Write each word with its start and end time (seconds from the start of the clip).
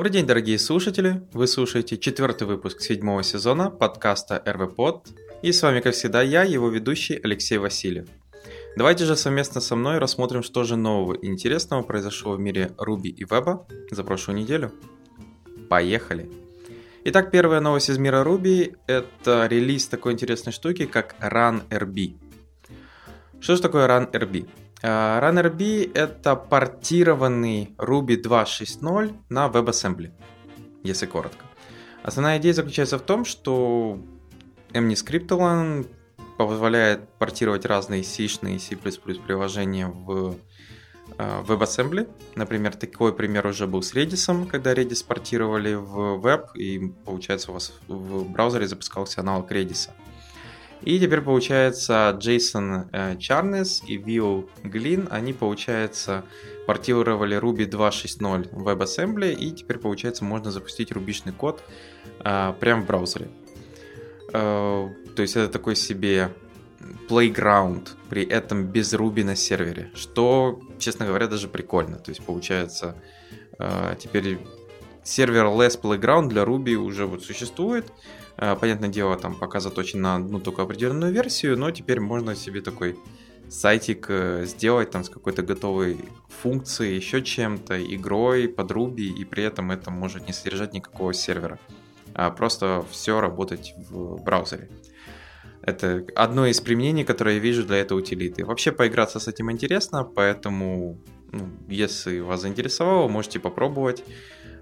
Добрый 0.00 0.12
день, 0.14 0.26
дорогие 0.26 0.58
слушатели! 0.58 1.20
Вы 1.34 1.46
слушаете 1.46 1.98
четвертый 1.98 2.46
выпуск 2.46 2.80
седьмого 2.80 3.22
сезона 3.22 3.68
подкаста 3.68 4.42
РВПод. 4.46 5.08
И 5.42 5.52
с 5.52 5.62
вами, 5.62 5.80
как 5.80 5.92
всегда, 5.92 6.22
я, 6.22 6.42
его 6.42 6.70
ведущий 6.70 7.20
Алексей 7.22 7.58
Васильев. 7.58 8.08
Давайте 8.78 9.04
же 9.04 9.14
совместно 9.14 9.60
со 9.60 9.76
мной 9.76 9.98
рассмотрим, 9.98 10.42
что 10.42 10.64
же 10.64 10.76
нового 10.76 11.12
и 11.12 11.26
интересного 11.26 11.82
произошло 11.82 12.32
в 12.32 12.40
мире 12.40 12.70
Ruby 12.78 13.08
и 13.08 13.24
Web 13.24 13.66
за 13.90 14.02
прошлую 14.02 14.38
неделю. 14.38 14.72
Поехали! 15.68 16.30
Итак, 17.04 17.30
первая 17.30 17.60
новость 17.60 17.90
из 17.90 17.98
мира 17.98 18.24
Ruby– 18.24 18.76
это 18.86 19.48
релиз 19.48 19.86
такой 19.86 20.14
интересной 20.14 20.54
штуки, 20.54 20.86
как 20.86 21.14
RunRB. 21.20 22.16
Что 23.38 23.54
же 23.54 23.60
такое 23.60 23.86
RunRB? 23.86 24.48
Uh, 24.82 25.20
RunRB– 25.20 25.92
это 25.94 26.36
портированный 26.36 27.74
Ruby 27.76 28.22
2.6.0 28.22 29.14
на 29.28 29.48
WebAssembly, 29.48 30.10
если 30.82 31.06
коротко. 31.06 31.44
Основная 32.02 32.38
идея 32.38 32.54
заключается 32.54 32.98
в 32.98 33.02
том, 33.02 33.26
что 33.26 33.98
MNIScriptline 34.72 35.86
позволяет 36.38 37.08
портировать 37.18 37.66
разные 37.66 38.02
C 38.02 38.24
и 38.24 38.58
C++ 38.58 38.76
приложения 38.76 39.86
в 39.86 40.36
Э, 41.18 41.42
WebAssembly. 41.46 42.08
Например, 42.34 42.74
такой 42.74 43.12
пример 43.12 43.46
уже 43.46 43.66
был 43.66 43.82
с 43.82 43.94
Redis, 43.94 44.46
когда 44.46 44.72
Redis 44.72 45.04
портировали 45.04 45.74
в 45.74 46.16
веб, 46.16 46.54
и 46.54 46.92
получается 47.04 47.50
у 47.50 47.54
вас 47.54 47.72
в 47.88 48.30
браузере 48.30 48.66
запускался 48.66 49.20
аналог 49.20 49.50
Redis. 49.52 49.90
И 50.82 50.98
теперь 50.98 51.20
получается 51.20 52.18
JSON 52.18 52.88
э, 52.92 53.14
Charnes 53.16 53.84
и 53.86 53.98
Vue 53.98 54.48
Glin, 54.64 55.08
они 55.10 55.32
получается 55.32 56.24
портировали 56.66 57.36
Ruby 57.36 57.68
2.6.0 57.68 58.48
в 58.52 58.66
WebAssembly, 58.66 59.34
и 59.34 59.52
теперь 59.52 59.78
получается 59.78 60.24
можно 60.24 60.50
запустить 60.50 60.90
рубишный 60.92 61.32
код 61.32 61.62
э, 62.24 62.54
прямо 62.58 62.82
в 62.82 62.86
браузере. 62.86 63.28
Э, 64.32 64.88
то 65.14 65.22
есть 65.22 65.36
это 65.36 65.52
такой 65.52 65.76
себе 65.76 66.32
playground, 67.10 67.88
при 68.08 68.24
этом 68.24 68.64
без 68.64 68.94
Ruby 68.94 69.22
на 69.22 69.36
сервере, 69.36 69.90
что, 69.94 70.60
честно 70.78 71.04
говоря, 71.06 71.26
даже 71.26 71.48
прикольно. 71.48 71.96
То 71.98 72.10
есть 72.10 72.24
получается 72.24 72.96
теперь 73.98 74.38
сервер 75.04 75.44
Less 75.44 75.78
Playground 75.78 76.28
для 76.28 76.44
Ruby 76.44 76.74
уже 76.74 77.04
вот 77.04 77.22
существует. 77.22 77.92
Э, 78.40 78.56
понятное 78.56 78.88
дело, 78.88 79.16
там 79.16 79.34
пока 79.34 79.60
заточен 79.60 80.00
на 80.00 80.16
одну 80.16 80.40
только 80.40 80.62
определенную 80.62 81.12
версию, 81.12 81.58
но 81.58 81.70
теперь 81.70 82.00
можно 82.00 82.34
себе 82.34 82.62
такой 82.62 82.98
сайтик 83.50 84.06
э, 84.08 84.44
сделать 84.46 84.90
там 84.90 85.04
с 85.04 85.10
какой-то 85.10 85.42
готовой 85.42 85.98
функцией, 86.28 86.96
еще 86.96 87.22
чем-то, 87.22 87.84
игрой 87.94 88.48
под 88.48 88.70
Ruby, 88.70 89.08
и 89.20 89.24
при 89.26 89.44
этом 89.44 89.70
это 89.70 89.90
может 89.90 90.26
не 90.26 90.32
содержать 90.32 90.72
никакого 90.72 91.12
сервера, 91.12 91.58
а 92.14 92.30
просто 92.30 92.82
все 92.90 93.20
работать 93.20 93.74
в 93.90 94.22
браузере. 94.22 94.70
Это 95.62 96.06
одно 96.16 96.46
из 96.46 96.58
применений, 96.62 97.04
которое 97.04 97.34
я 97.34 97.40
вижу 97.40 97.64
для 97.64 97.76
этой 97.76 97.98
утилиты. 97.98 98.46
Вообще 98.46 98.72
поиграться 98.72 99.20
с 99.20 99.28
этим 99.28 99.50
интересно, 99.50 100.04
поэтому, 100.04 100.98
ну, 101.30 101.50
если 101.68 102.20
вас 102.20 102.40
заинтересовало, 102.40 103.08
можете 103.08 103.38
попробовать 103.38 104.02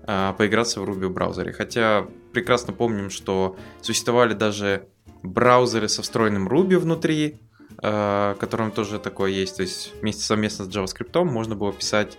поиграться 0.09 0.81
в 0.81 0.89
Ruby 0.89 1.07
в 1.07 1.13
браузере. 1.13 1.53
Хотя 1.53 2.07
прекрасно 2.33 2.73
помним, 2.73 3.11
что 3.11 3.57
существовали 3.83 4.33
даже 4.33 4.89
браузеры 5.23 5.89
со 5.89 6.03
встроенным 6.03 6.49
Ruby 6.49 6.79
внутри, 6.79 7.41
э, 7.83 8.35
которым 8.41 8.71
тоже 8.71 8.99
такое 8.99 9.31
есть. 9.31 9.57
То 9.57 9.63
есть 9.63 9.93
вместе 10.01 10.23
совместно 10.23 10.65
с 10.65 10.69
JavaScript 10.69 11.25
можно 11.25 11.57
было 11.57 11.73
писать 11.73 12.17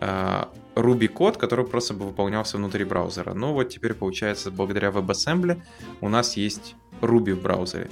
э, 0.00 0.44
Ruby 0.74 1.08
код, 1.08 1.36
который 1.36 1.66
просто 1.66 1.94
бы 1.94 2.06
выполнялся 2.06 2.56
внутри 2.56 2.84
браузера. 2.84 3.34
Но 3.34 3.52
вот 3.52 3.68
теперь 3.68 3.94
получается, 3.94 4.50
благодаря 4.50 4.88
WebAssembly 4.88 5.62
у 6.00 6.08
нас 6.08 6.36
есть 6.36 6.74
Ruby 7.00 7.34
в 7.34 7.42
браузере. 7.42 7.90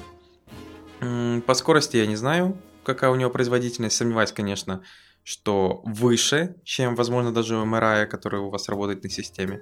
По 1.46 1.54
скорости 1.54 1.96
я 1.96 2.06
не 2.06 2.16
знаю, 2.16 2.60
какая 2.82 3.10
у 3.10 3.14
него 3.14 3.30
производительность. 3.30 3.96
Сомневаюсь, 3.96 4.32
конечно, 4.32 4.82
что 5.28 5.82
выше, 5.84 6.54
чем, 6.64 6.94
возможно, 6.94 7.34
даже 7.34 7.56
MRI, 7.56 8.06
который 8.06 8.40
у 8.40 8.48
вас 8.48 8.66
работает 8.70 9.02
на 9.02 9.10
системе. 9.10 9.60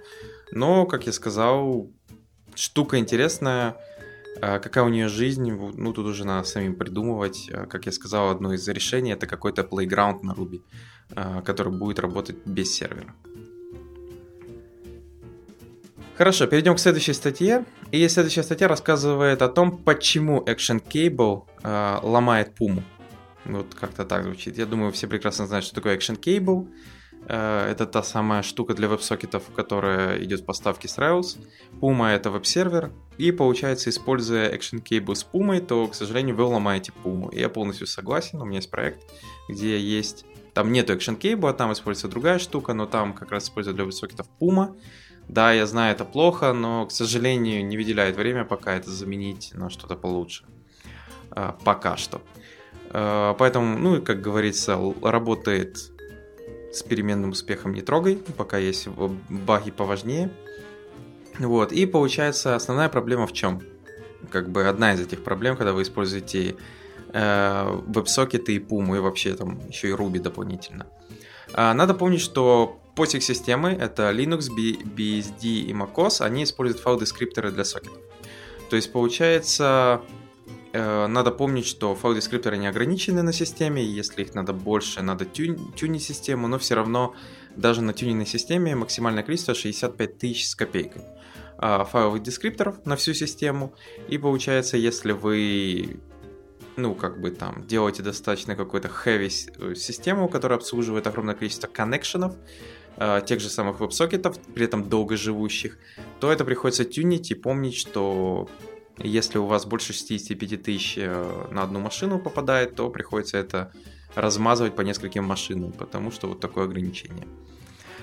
Но, 0.52 0.86
как 0.86 1.06
я 1.06 1.12
сказал, 1.12 1.90
штука 2.54 2.98
интересная. 2.98 3.76
А 4.40 4.60
какая 4.60 4.84
у 4.84 4.88
нее 4.90 5.08
жизнь, 5.08 5.50
ну 5.50 5.92
тут 5.92 6.06
уже 6.06 6.24
надо 6.24 6.46
самим 6.46 6.76
придумывать. 6.76 7.50
А, 7.52 7.66
как 7.66 7.86
я 7.86 7.92
сказал, 7.92 8.30
одно 8.30 8.52
из 8.52 8.68
решений 8.68 9.10
это 9.10 9.26
какой-то 9.26 9.62
playground 9.62 10.20
на 10.22 10.34
Ruby, 10.34 10.62
а, 11.16 11.42
который 11.42 11.72
будет 11.76 11.98
работать 11.98 12.36
без 12.46 12.72
сервера. 12.72 13.12
Хорошо, 16.14 16.46
перейдем 16.46 16.76
к 16.76 16.78
следующей 16.78 17.12
статье. 17.14 17.64
И 17.90 18.06
следующая 18.06 18.44
статья 18.44 18.68
рассказывает 18.68 19.42
о 19.42 19.48
том, 19.48 19.76
почему 19.76 20.44
Action 20.46 20.80
Cable 20.80 21.42
ломает 22.04 22.52
Puma. 22.56 22.84
Вот 23.48 23.74
как-то 23.74 24.04
так 24.04 24.24
звучит. 24.24 24.58
Я 24.58 24.66
думаю, 24.66 24.92
все 24.92 25.06
прекрасно 25.06 25.46
знают, 25.46 25.64
что 25.64 25.74
такое 25.74 25.96
Action 25.96 26.18
Cable. 26.18 26.68
Э, 27.28 27.68
это 27.70 27.86
та 27.86 28.02
самая 28.02 28.42
штука 28.42 28.74
для 28.74 28.88
веб-сокетов, 28.88 29.44
которая 29.54 30.22
идет 30.22 30.40
в 30.40 30.44
поставке 30.44 30.88
с 30.88 30.98
Rails. 30.98 31.38
Puma 31.80 32.08
это 32.08 32.30
веб-сервер. 32.30 32.92
И 33.18 33.32
получается, 33.32 33.90
используя 33.90 34.52
Action 34.52 34.82
Cable 34.82 35.14
с 35.14 35.26
Puma, 35.30 35.60
то, 35.60 35.86
к 35.88 35.94
сожалению, 35.94 36.36
вы 36.36 36.44
ломаете 36.44 36.92
Puma. 37.04 37.34
Я 37.34 37.48
полностью 37.48 37.86
согласен. 37.86 38.40
У 38.40 38.44
меня 38.44 38.58
есть 38.58 38.70
проект, 38.70 39.00
где 39.48 39.78
есть... 39.78 40.24
Там 40.54 40.72
нету 40.72 40.94
Action 40.94 41.18
Cable, 41.18 41.50
а 41.50 41.52
там 41.52 41.72
используется 41.72 42.08
другая 42.08 42.38
штука, 42.38 42.72
но 42.72 42.86
там 42.86 43.12
как 43.12 43.30
раз 43.30 43.44
используют 43.44 43.76
для 43.76 43.84
веб-сокетов 43.84 44.26
Puma. 44.40 44.74
Да, 45.28 45.52
я 45.52 45.66
знаю, 45.66 45.92
это 45.92 46.04
плохо, 46.04 46.52
но, 46.52 46.86
к 46.86 46.92
сожалению, 46.92 47.66
не 47.66 47.76
выделяет 47.76 48.16
время 48.16 48.44
пока 48.44 48.74
это 48.74 48.90
заменить 48.90 49.50
на 49.54 49.70
что-то 49.70 49.96
получше. 49.96 50.44
А, 51.30 51.52
пока 51.64 51.96
что. 51.96 52.22
А, 52.98 53.34
поэтому, 53.34 53.78
ну 53.78 53.96
и, 53.96 54.00
как 54.00 54.22
говорится, 54.22 54.78
работает 55.02 55.90
с 56.72 56.82
переменным 56.82 57.30
успехом 57.30 57.74
не 57.74 57.82
трогай, 57.82 58.16
пока 58.38 58.56
есть 58.56 58.88
баги 58.88 59.70
поважнее. 59.70 60.30
Вот, 61.38 61.72
и 61.72 61.84
получается, 61.84 62.56
основная 62.56 62.88
проблема 62.88 63.26
в 63.26 63.34
чем? 63.34 63.60
Как 64.30 64.48
бы 64.48 64.66
одна 64.66 64.94
из 64.94 65.00
этих 65.00 65.22
проблем, 65.22 65.58
когда 65.58 65.74
вы 65.74 65.82
используете 65.82 66.56
э, 67.12 67.80
веб-сокеты 67.86 68.54
и 68.54 68.58
Puma, 68.58 68.96
и 68.96 69.00
вообще 69.00 69.34
там 69.34 69.60
еще 69.68 69.90
и 69.90 69.92
Ruby 69.92 70.18
дополнительно. 70.18 70.86
А, 71.52 71.74
надо 71.74 71.92
помнить, 71.92 72.22
что 72.22 72.80
POSIX 72.96 73.20
системы, 73.20 73.72
это 73.72 74.10
Linux, 74.10 74.48
BSD 74.48 75.44
и 75.44 75.72
MacOS, 75.74 76.24
они 76.24 76.44
используют 76.44 76.82
файл-дескрипторы 76.82 77.50
для 77.50 77.66
сокетов. 77.66 78.00
То 78.70 78.76
есть 78.76 78.90
получается, 78.90 80.00
надо 80.78 81.30
помнить, 81.30 81.66
что 81.66 81.94
файл-дескрипторы 81.94 82.56
не 82.56 82.66
ограничены 82.66 83.22
на 83.22 83.32
системе, 83.32 83.84
если 83.84 84.22
их 84.22 84.34
надо 84.34 84.52
больше, 84.52 85.02
надо 85.02 85.24
тюн, 85.24 85.72
тюнить 85.72 86.02
систему, 86.02 86.48
но 86.48 86.58
все 86.58 86.74
равно 86.74 87.14
даже 87.56 87.82
на 87.82 87.92
тюненной 87.92 88.26
системе 88.26 88.74
максимальное 88.74 89.22
количество 89.22 89.54
65 89.54 90.18
тысяч 90.18 90.48
с 90.48 90.54
копейкой 90.54 91.02
а, 91.58 91.84
файловых 91.84 92.22
дескрипторов 92.22 92.84
на 92.84 92.96
всю 92.96 93.14
систему. 93.14 93.74
И 94.08 94.18
получается, 94.18 94.76
если 94.76 95.12
вы 95.12 95.98
ну, 96.76 96.94
как 96.94 97.20
бы 97.20 97.30
там, 97.30 97.66
делаете 97.66 98.02
достаточно 98.02 98.54
какую-то 98.54 98.88
heavy 98.88 99.30
э, 99.58 99.74
систему, 99.74 100.28
которая 100.28 100.58
обслуживает 100.58 101.06
огромное 101.06 101.34
количество 101.34 101.68
коннекшенов, 101.68 102.34
э, 102.98 103.22
тех 103.24 103.40
же 103.40 103.48
самых 103.48 103.80
веб-сокетов, 103.80 104.38
при 104.54 104.66
этом 104.66 104.86
долгоживущих, 104.88 105.78
то 106.20 106.30
это 106.30 106.44
приходится 106.44 106.84
тюнить 106.84 107.30
и 107.30 107.34
помнить, 107.34 107.76
что 107.76 108.50
если 108.98 109.38
у 109.38 109.46
вас 109.46 109.66
больше 109.66 109.92
65 109.92 110.62
тысяч 110.62 110.94
э, 110.98 111.46
на 111.50 111.62
одну 111.62 111.80
машину 111.80 112.18
попадает, 112.18 112.74
то 112.74 112.90
приходится 112.90 113.38
это 113.38 113.72
размазывать 114.14 114.74
по 114.74 114.80
нескольким 114.80 115.24
машинам, 115.24 115.72
потому 115.72 116.10
что 116.10 116.28
вот 116.28 116.40
такое 116.40 116.64
ограничение. 116.64 117.26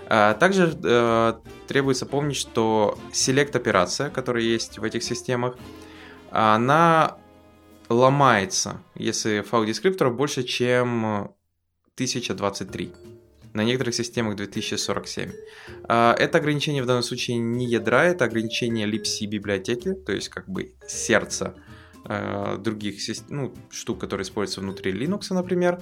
А 0.07 0.34
также 0.34 0.78
э, 0.84 1.34
требуется 1.68 2.06
помнить, 2.06 2.36
что 2.36 2.98
select 3.12 3.56
операция, 3.56 4.10
которая 4.10 4.44
есть 4.44 4.78
в 4.78 4.84
этих 4.84 5.04
системах, 5.04 5.56
она 6.30 7.18
ломается, 7.89 8.81
если 8.96 9.42
файл 9.42 9.66
дескриптора 9.66 10.10
больше, 10.10 10.44
чем 10.44 11.34
1023 11.96 12.94
на 13.53 13.63
некоторых 13.63 13.95
системах 13.95 14.35
2047. 14.35 15.31
А, 15.83 16.15
это 16.17 16.38
ограничение 16.38 16.83
в 16.83 16.85
данном 16.85 17.03
случае 17.03 17.38
не 17.38 17.65
ядра, 17.65 18.05
это 18.05 18.25
ограничение 18.25 18.88
libc 18.88 19.25
библиотеки, 19.27 19.94
то 19.94 20.11
есть 20.11 20.29
как 20.29 20.50
бы 20.50 20.73
сердце 20.88 21.55
а, 22.05 22.57
других 22.57 22.95
ну, 23.29 23.53
штук, 23.69 24.00
которые 24.00 24.23
используются 24.23 24.61
внутри 24.61 24.91
Linux, 24.91 25.33
например. 25.33 25.81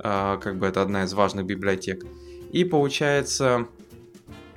А, 0.00 0.38
как 0.38 0.58
бы 0.58 0.66
это 0.66 0.82
одна 0.82 1.04
из 1.04 1.12
важных 1.12 1.46
библиотек. 1.46 2.04
И 2.52 2.64
получается, 2.64 3.68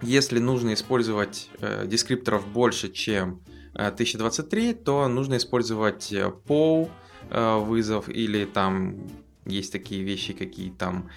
если 0.01 0.39
нужно 0.39 0.74
использовать 0.74 1.50
э, 1.59 1.88
дескрипторов 1.88 2.48
больше, 2.48 2.92
чем 2.92 3.42
1023, 3.74 4.74
то 4.74 5.07
нужно 5.07 5.38
использовать 5.38 6.12
э, 6.12 6.31
POW 6.48 6.89
э, 7.30 7.57
вызов 7.59 8.07
или 8.09 8.45
там 8.45 8.98
есть 9.45 9.71
такие 9.71 10.04
вещи, 10.04 10.33
какие 10.33 10.69
там 10.69 11.09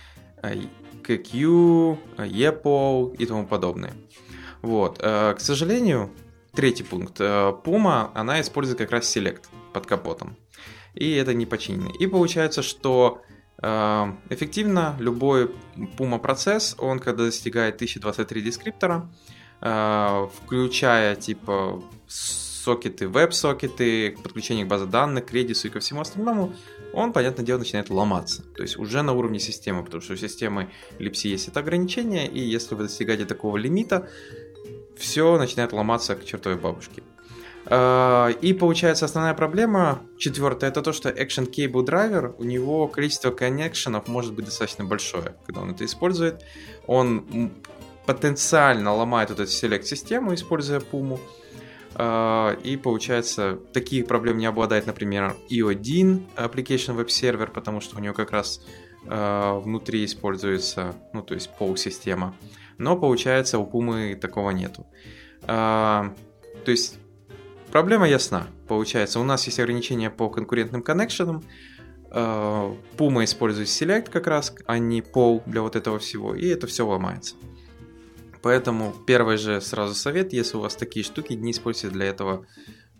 QQ, 0.42 1.98
EPO 2.16 3.16
и 3.16 3.26
тому 3.26 3.46
подобное. 3.46 3.94
Вот. 4.62 4.98
К 4.98 5.37
сожалению, 5.38 6.10
третий 6.52 6.84
пункт. 6.84 7.20
Puma, 7.20 8.10
она 8.14 8.40
использует 8.40 8.78
как 8.78 8.90
раз 8.90 9.16
Select 9.16 9.44
под 9.72 9.87
капотом. 9.87 10.37
И 10.94 11.12
это 11.12 11.34
не 11.34 11.46
починено. 11.46 11.90
И 11.98 12.06
получается, 12.06 12.62
что 12.62 13.22
эффективно 13.58 14.96
любой 14.98 15.50
Puma 15.98 16.19
процесс, 16.19 16.75
он 16.78 16.98
когда 16.98 17.25
достигает 17.25 17.75
1023 17.76 18.42
дескриптора, 18.42 19.10
включая 19.60 21.14
типа 21.16 21.82
сокеты, 22.08 23.08
веб-сокеты, 23.08 24.16
подключение 24.22 24.64
к 24.64 24.69
базе 24.69 24.87
данных, 24.87 25.26
к 25.26 25.32
Redis 25.32 25.66
и 25.66 25.70
ко 25.70 25.81
всему 25.81 26.00
остальному, 26.00 26.54
он, 26.92 27.12
понятное 27.12 27.44
дело, 27.44 27.58
начинает 27.58 27.90
ломаться. 27.90 28.42
То 28.56 28.62
есть 28.62 28.76
уже 28.76 29.02
на 29.02 29.12
уровне 29.12 29.38
системы, 29.38 29.84
потому 29.84 30.02
что 30.02 30.14
у 30.14 30.16
системы 30.16 30.70
Lipsy 30.98 31.28
есть 31.28 31.48
это 31.48 31.60
ограничение, 31.60 32.26
и 32.26 32.40
если 32.40 32.75
вы 32.75 32.84
достигаете 32.84 33.25
такого 33.25 33.56
лимита, 33.56 34.08
все 34.96 35.38
начинает 35.38 35.72
ломаться 35.72 36.14
к 36.16 36.25
чертовой 36.25 36.58
бабушке. 36.58 37.02
А, 37.66 38.28
и 38.28 38.52
получается 38.52 39.04
основная 39.04 39.34
проблема, 39.34 40.02
четвертая, 40.19 40.70
это 40.70 40.82
то, 40.82 40.92
что 40.92 41.10
Action 41.10 41.50
Cable 41.50 41.84
Driver, 41.84 42.34
у 42.38 42.44
него 42.44 42.88
количество 42.88 43.31
коннекшенов 43.31 44.08
может 44.08 44.34
быть 44.34 44.46
достаточно 44.46 44.84
большое, 44.84 45.37
когда 45.46 45.60
он 45.60 45.70
это 45.70 45.84
использует. 45.84 46.42
Он 46.87 47.52
потенциально 48.06 48.94
ломает 48.94 49.31
вот 49.31 49.40
эту 49.40 49.50
селект-систему, 49.50 50.34
используя 50.34 50.81
Puma. 50.81 51.20
А, 51.94 52.56
и 52.62 52.76
получается, 52.76 53.58
таких 53.72 54.06
проблем 54.06 54.38
не 54.38 54.46
обладает, 54.46 54.87
например, 54.87 55.37
IO1 55.50 56.22
Application 56.37 56.96
Web 56.96 57.06
Server, 57.06 57.50
потому 57.50 57.81
что 57.81 57.96
у 57.96 58.00
него 58.00 58.14
как 58.14 58.31
раз 58.31 58.64
а, 59.06 59.58
внутри 59.58 60.04
используется, 60.04 60.94
ну, 61.12 61.22
то 61.22 61.34
есть 61.34 61.50
POW-система. 61.58 62.37
Но 62.78 62.96
получается, 62.96 63.58
у 63.58 63.69
Puma 63.69 64.14
такого 64.14 64.50
нету. 64.50 64.87
А, 65.42 66.14
то 66.64 66.70
есть 66.70 66.98
проблема 67.70 68.08
ясна. 68.08 68.46
Получается, 68.69 69.20
у 69.20 69.25
нас 69.25 69.44
есть 69.46 69.58
ограничения 69.58 70.10
по 70.10 70.28
конкурентным 70.31 70.82
коннекшенам. 70.82 71.42
Puma 72.12 73.22
использует 73.22 73.69
Select 73.69 74.10
как 74.10 74.26
раз, 74.26 74.52
а 74.66 74.78
не 74.78 75.00
POW 75.00 75.42
для 75.46 75.62
вот 75.62 75.76
этого 75.76 76.00
всего, 76.00 76.34
и 76.34 76.48
это 76.48 76.66
все 76.66 76.84
ломается. 76.84 77.37
Поэтому 78.42 78.94
первый 79.06 79.37
же 79.37 79.60
сразу 79.60 79.94
совет, 79.94 80.32
если 80.32 80.56
у 80.56 80.60
вас 80.60 80.75
такие 80.75 81.04
штуки, 81.04 81.34
не 81.34 81.50
используйте 81.50 81.92
для 81.94 82.06
этого 82.06 82.46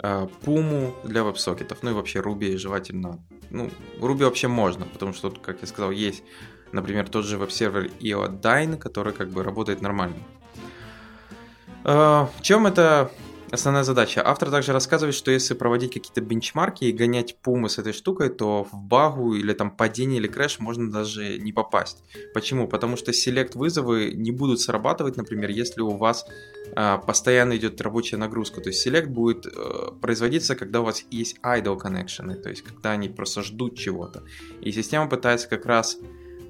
э, 0.03 0.27
Пуму 0.43 0.95
для 1.05 1.25
веб-сокетов, 1.25 1.79
ну 1.83 1.91
и 1.91 1.95
вообще 1.95 2.19
Ruby 2.19 2.57
желательно. 2.57 3.25
Ну, 3.51 3.71
Ruby 3.99 4.25
вообще 4.25 4.49
можно, 4.49 4.85
потому 4.85 5.13
что 5.13 5.31
как 5.31 5.63
я 5.63 5.67
сказал, 5.67 5.91
есть, 5.91 6.23
например, 6.73 7.09
тот 7.09 7.25
же 7.25 7.39
веб-сервер 7.39 7.91
Iodine, 8.01 8.77
который 8.77 9.13
как 9.13 9.31
бы 9.31 9.43
работает 9.43 9.81
нормально. 9.81 10.17
Э, 11.85 12.27
в 12.37 12.43
чем 12.43 12.67
это 12.67 13.11
основная 13.51 13.85
задача. 13.85 14.23
Автор 14.25 14.51
также 14.51 14.73
рассказывает, 14.73 15.15
что 15.15 15.31
если 15.31 15.55
проводить 15.55 15.93
какие-то 15.93 16.21
бенчмарки 16.21 16.85
и 16.85 16.93
гонять 16.93 17.37
пумы 17.37 17.69
с 17.69 17.79
этой 17.79 17.93
штукой, 17.93 18.29
то 18.29 18.65
в 18.65 18.75
багу 18.75 19.35
или 19.35 19.53
там 19.53 19.71
падение 19.71 20.19
или 20.19 20.29
крэш 20.29 20.61
можно 20.61 20.91
даже 20.91 21.39
не 21.39 21.53
попасть. 21.53 22.03
Почему? 22.35 22.69
Потому 22.69 22.97
что 22.97 23.13
селект 23.13 23.55
вызовы 23.55 24.13
не 24.15 24.31
будут 24.31 24.61
срабатывать, 24.61 25.17
например, 25.17 25.51
если 25.51 25.81
у 25.81 25.97
вас 25.97 26.27
э, 26.75 26.99
постоянно 27.07 27.57
идет 27.57 27.81
рабочая 27.81 28.17
нагрузка. 28.17 28.61
То 28.61 28.69
есть 28.69 28.81
селект 28.81 29.09
будет 29.09 29.47
э, 29.47 29.51
производиться, 30.01 30.55
когда 30.55 30.81
у 30.81 30.85
вас 30.85 31.05
есть 31.11 31.39
idle 31.43 31.79
connection, 31.79 32.35
то 32.35 32.51
есть 32.51 32.63
когда 32.63 32.93
они 32.93 33.09
просто 33.09 33.43
ждут 33.43 33.77
чего-то. 33.77 34.23
И 34.61 34.73
система 34.73 35.09
пытается 35.09 35.49
как 35.49 35.67
раз 35.67 35.99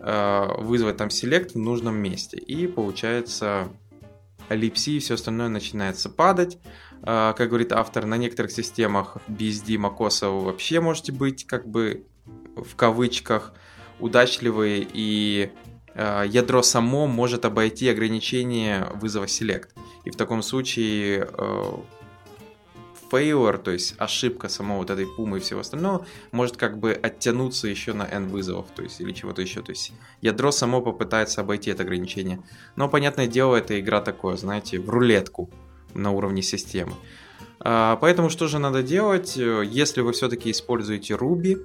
э, 0.01 0.47
вызвать 0.59 0.97
там 0.97 1.11
селект 1.11 1.55
в 1.55 1.59
нужном 1.59 1.97
месте. 1.97 2.37
И 2.37 2.67
получается 2.67 3.69
липси 4.55 4.97
и 4.97 4.99
все 4.99 5.15
остальное 5.15 5.49
начинается 5.49 6.11
падать. 6.11 6.59
А, 7.03 7.33
как 7.33 7.49
говорит 7.49 7.73
автор, 7.73 8.07
на 8.07 8.17
некоторых 8.17 8.51
системах 8.53 9.17
BSD 9.29 9.77
macOS 9.77 10.29
вы 10.29 10.45
вообще 10.47 10.81
можете 10.81 11.13
быть 11.13 11.47
как 11.47 11.67
бы 11.67 12.05
в 12.57 12.77
кавычках 12.77 13.53
удачливые 13.99 14.87
и 14.93 15.51
а, 15.95 16.25
ядро 16.25 16.63
само 16.63 17.07
может 17.07 17.45
обойти 17.45 17.89
ограничение 17.89 18.89
вызова 18.95 19.25
select. 19.25 19.69
И 20.05 20.11
в 20.11 20.17
таком 20.17 20.43
случае 20.43 21.29
а, 21.33 21.83
failure, 23.11 23.59
то 23.59 23.71
есть 23.71 23.95
ошибка 23.99 24.49
самого 24.49 24.79
вот 24.79 24.91
этой 24.91 25.07
пумы 25.07 25.39
и 25.39 25.41
всего 25.41 25.61
остального, 25.61 26.07
может 26.33 26.57
как 26.57 26.79
бы 26.79 26.93
оттянуться 26.93 27.67
еще 27.67 27.93
на 27.93 28.05
n 28.05 28.29
вызовов, 28.29 28.67
то 28.75 28.83
есть 28.83 29.01
или 29.01 29.13
чего-то 29.13 29.43
еще. 29.43 29.63
То 29.63 29.71
есть 29.71 29.93
ядро 30.21 30.53
само 30.53 30.81
попытается 30.81 31.41
обойти 31.41 31.71
это 31.71 31.83
ограничение. 31.83 32.43
Но, 32.77 32.89
понятное 32.89 33.27
дело, 33.27 33.57
эта 33.57 33.81
игра 33.81 34.01
такое, 34.01 34.37
знаете, 34.37 34.79
в 34.79 34.89
рулетку 34.89 35.51
на 35.95 36.11
уровне 36.11 36.43
системы. 36.43 36.93
А, 37.61 37.97
поэтому 37.97 38.31
что 38.31 38.49
же 38.49 38.59
надо 38.59 38.83
делать, 38.83 39.37
если 39.37 40.01
вы 40.01 40.13
все-таки 40.13 40.51
используете 40.51 41.15
Ruby, 41.15 41.59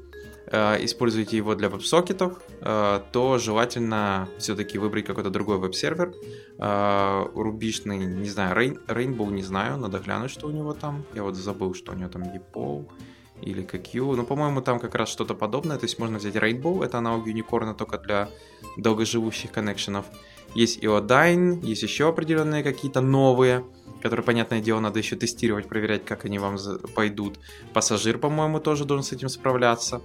а, 0.51 0.77
используете 0.83 1.38
его 1.38 1.56
для 1.56 1.69
веб-сокетов, 1.69 2.39
а, 2.62 3.04
то 3.12 3.38
желательно 3.38 4.27
все-таки 4.38 4.77
выбрать 4.77 5.06
какой-то 5.06 5.30
другой 5.30 5.57
веб-сервер. 5.57 6.13
Рубишный, 7.33 7.98
не 7.98 8.30
знаю, 8.30 8.56
Rainbow 8.88 9.31
не 9.31 9.44
знаю, 9.44 9.77
надо 9.77 10.00
глянуть, 10.00 10.31
что 10.31 10.48
у 10.48 10.51
него 10.51 10.74
там. 10.74 11.06
Я 11.13 11.24
вот 11.24 11.36
забыл, 11.36 11.74
что 11.74 11.94
у 11.94 11.95
него 11.95 12.10
там 12.10 12.24
EPO 12.24 12.88
или 13.42 13.63
QQ. 13.63 14.16
Ну, 14.16 14.24
по-моему, 14.24 14.62
там 14.62 14.80
как 14.80 14.95
раз 14.95 15.10
что-то 15.10 15.33
подобное. 15.33 15.77
То 15.77 15.86
есть 15.86 16.00
можно 16.00 16.18
взять 16.18 16.36
Rainbow, 16.36 16.83
это 16.83 16.98
аналог 17.00 17.27
Unicorn 17.27 17.74
только 17.75 17.98
для 17.98 18.30
долгоживущих 18.77 19.51
коннекшенов. 19.51 20.06
Есть 20.54 20.83
Iodine, 20.83 21.66
есть 21.66 21.83
еще 21.83 22.07
определенные 22.07 22.63
какие-то 22.63 23.01
новые 23.01 23.66
которые, 24.06 24.24
понятное 24.24 24.62
дело, 24.62 24.80
надо 24.80 25.00
еще 25.00 25.16
тестировать, 25.16 25.68
проверять, 25.68 26.06
как 26.06 26.25
они 26.25 26.38
вам 26.38 26.57
пойдут. 26.94 27.40
Пассажир, 27.74 28.19
по-моему, 28.19 28.60
тоже 28.60 28.86
должен 28.86 29.04
с 29.04 29.12
этим 29.12 29.30
справляться. 29.30 30.00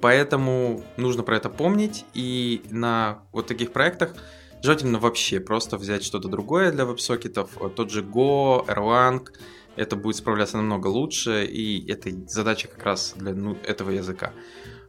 Поэтому 0.00 0.84
нужно 0.96 1.24
про 1.24 1.36
это 1.36 1.50
помнить, 1.50 2.04
и 2.14 2.62
на 2.70 3.24
вот 3.32 3.48
таких 3.48 3.72
проектах 3.72 4.14
желательно 4.62 5.00
вообще 5.00 5.40
просто 5.40 5.78
взять 5.78 6.04
что-то 6.04 6.28
другое 6.28 6.70
для 6.70 6.84
веб-сокетов, 6.84 7.50
тот 7.74 7.90
же 7.90 8.02
Go, 8.02 8.64
Erlang, 8.68 9.26
это 9.74 9.96
будет 9.96 10.14
справляться 10.14 10.56
намного 10.56 10.86
лучше, 10.86 11.44
и 11.46 11.90
это 11.90 12.08
задача 12.28 12.68
как 12.68 12.84
раз 12.84 13.14
для 13.16 13.34
ну, 13.34 13.58
этого 13.66 13.90
языка. 13.90 14.32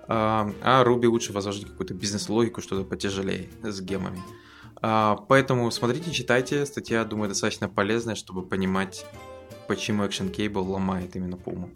А, 0.08 0.52
а 0.62 0.84
Ruby 0.84 1.08
лучше 1.08 1.34
возложить 1.34 1.66
какую-то 1.66 1.96
бизнес-логику, 1.96 2.62
что-то 2.62 2.84
потяжелее 2.84 3.50
с 3.64 3.82
гемами. 3.82 4.22
А, 4.82 5.16
поэтому 5.28 5.70
смотрите, 5.72 6.12
читайте. 6.12 6.66
Статья, 6.66 7.04
думаю, 7.06 7.30
достаточно 7.30 7.70
полезная, 7.70 8.16
чтобы 8.16 8.44
понимать, 8.44 9.06
почему 9.68 10.04
Action 10.04 10.34
Cable 10.34 10.68
ломает 10.68 11.16
именно 11.16 11.36
Puma. 11.36 11.70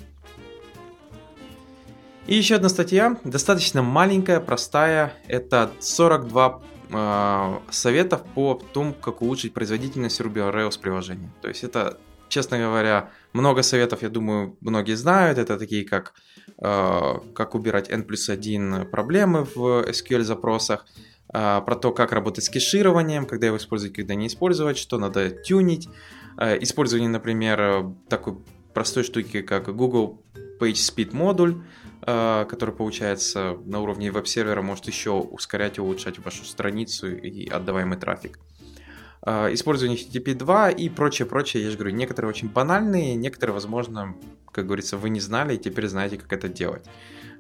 И 2.27 2.35
еще 2.35 2.55
одна 2.55 2.69
статья, 2.69 3.17
достаточно 3.23 3.83
маленькая, 3.83 4.39
простая. 4.39 5.13
Это 5.27 5.71
42 5.79 6.61
э, 6.89 7.59
советов 7.69 8.23
по 8.33 8.59
тому, 8.73 8.93
как 8.93 9.21
улучшить 9.21 9.53
производительность 9.53 10.19
Ruby 10.19 10.51
Rails 10.51 10.79
приложения. 10.79 11.31
То 11.43 11.49
есть 11.49 11.63
это, 11.63 11.99
честно 12.27 12.57
говоря, 12.57 13.11
много 13.33 13.61
советов, 13.61 14.01
я 14.01 14.09
думаю, 14.09 14.57
многие 14.61 14.95
знают. 14.95 15.37
Это 15.37 15.59
такие, 15.59 15.85
как 15.85 16.15
э, 16.57 17.13
как 17.35 17.53
убирать 17.53 17.91
n 17.91 18.03
плюс 18.03 18.27
1 18.27 18.89
проблемы 18.89 19.43
в 19.43 19.85
SQL 19.87 20.23
запросах, 20.23 20.83
а, 20.83 21.14
про 21.35 21.75
то, 21.75 21.91
как 21.91 22.13
работать 22.13 22.45
с 22.45 22.49
кешированием, 22.49 23.25
когда 23.25 23.47
его 23.47 23.57
использовать, 23.57 23.93
когда 23.93 24.15
не 24.15 24.27
использовать, 24.27 24.77
что 24.77 24.97
надо 24.97 25.31
тюнить. 25.31 25.89
А, 26.37 26.55
использование, 26.55 27.09
например, 27.09 27.91
такой 28.07 28.37
простой 28.73 29.03
штуки, 29.03 29.41
как 29.41 29.73
Google 29.75 30.21
PageSpeed 30.59 31.13
модуль, 31.13 31.63
а, 32.01 32.45
который 32.45 32.73
получается 32.73 33.57
на 33.65 33.81
уровне 33.81 34.11
веб-сервера, 34.11 34.61
может 34.61 34.87
еще 34.87 35.11
ускорять 35.11 35.77
и 35.77 35.81
улучшать 35.81 36.19
вашу 36.19 36.45
страницу 36.45 37.13
и 37.13 37.49
отдаваемый 37.49 37.97
трафик. 37.97 38.39
Использование 39.25 39.97
HTTP 39.97 40.35
2 40.35 40.69
и 40.69 40.87
прочее, 40.87 41.25
прочее, 41.25 41.63
я 41.63 41.71
же 41.71 41.77
говорю, 41.77 41.95
некоторые 41.95 42.29
очень 42.29 42.47
банальные, 42.47 43.15
некоторые, 43.15 43.55
возможно, 43.55 44.15
как 44.51 44.67
говорится, 44.67 44.97
вы 44.97 45.09
не 45.09 45.19
знали 45.19 45.55
и 45.55 45.57
теперь 45.57 45.87
знаете, 45.87 46.17
как 46.17 46.31
это 46.31 46.47
делать. 46.47 46.85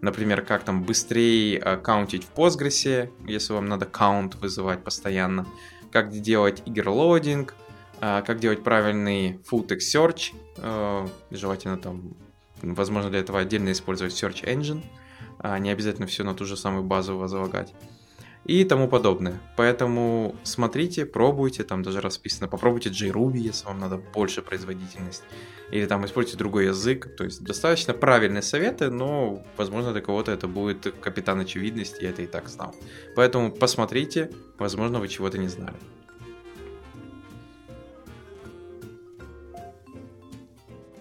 Например, 0.01 0.41
как 0.41 0.63
там 0.63 0.83
быстрее 0.83 1.59
э, 1.59 1.77
каунтить 1.77 2.25
в 2.25 2.37
Postgres, 2.37 3.09
если 3.25 3.53
вам 3.53 3.67
надо 3.67 3.85
каунт 3.85 4.35
вызывать 4.35 4.83
постоянно. 4.83 5.47
Как 5.91 6.11
делать 6.11 6.61
игр-лоадинг, 6.65 7.55
э, 8.01 8.23
как 8.25 8.39
делать 8.39 8.63
правильный 8.63 9.39
full 9.49 9.67
text 9.67 9.93
search. 9.93 10.33
Э, 10.57 11.07
желательно 11.31 11.77
там, 11.77 12.15
возможно, 12.61 13.09
для 13.09 13.19
этого 13.19 13.39
отдельно 13.39 13.71
использовать 13.71 14.13
search 14.13 14.43
engine. 14.43 14.83
Не 15.59 15.69
обязательно 15.69 16.07
все 16.07 16.23
на 16.23 16.33
ту 16.33 16.45
же 16.45 16.55
самую 16.55 16.83
базу 16.83 17.17
возлагать. 17.17 17.73
И 18.45 18.63
тому 18.63 18.87
подобное. 18.87 19.41
Поэтому 19.57 20.35
смотрите, 20.43 21.05
пробуйте, 21.05 21.63
там 21.63 21.83
даже 21.83 22.01
расписано, 22.01 22.47
попробуйте 22.47 22.89
JRuby, 22.89 23.37
если 23.37 23.65
вам 23.65 23.79
надо 23.79 23.97
больше 23.97 24.41
производительность, 24.41 25.23
или 25.71 25.85
там 25.85 26.05
используйте 26.05 26.37
другой 26.37 26.67
язык, 26.67 27.15
то 27.15 27.23
есть 27.23 27.43
достаточно 27.43 27.93
правильные 27.93 28.43
советы, 28.43 28.89
но, 28.91 29.43
возможно, 29.57 29.91
для 29.91 30.01
кого-то 30.01 30.31
это 30.31 30.47
будет 30.47 30.93
капитан 31.01 31.39
очевидности, 31.39 32.03
я 32.03 32.11
это 32.11 32.21
и 32.21 32.27
так 32.27 32.47
знал. 32.47 32.75
Поэтому 33.15 33.51
посмотрите, 33.51 34.29
возможно, 34.59 34.99
вы 34.99 35.07
чего-то 35.07 35.37
не 35.37 35.47
знали. 35.47 35.75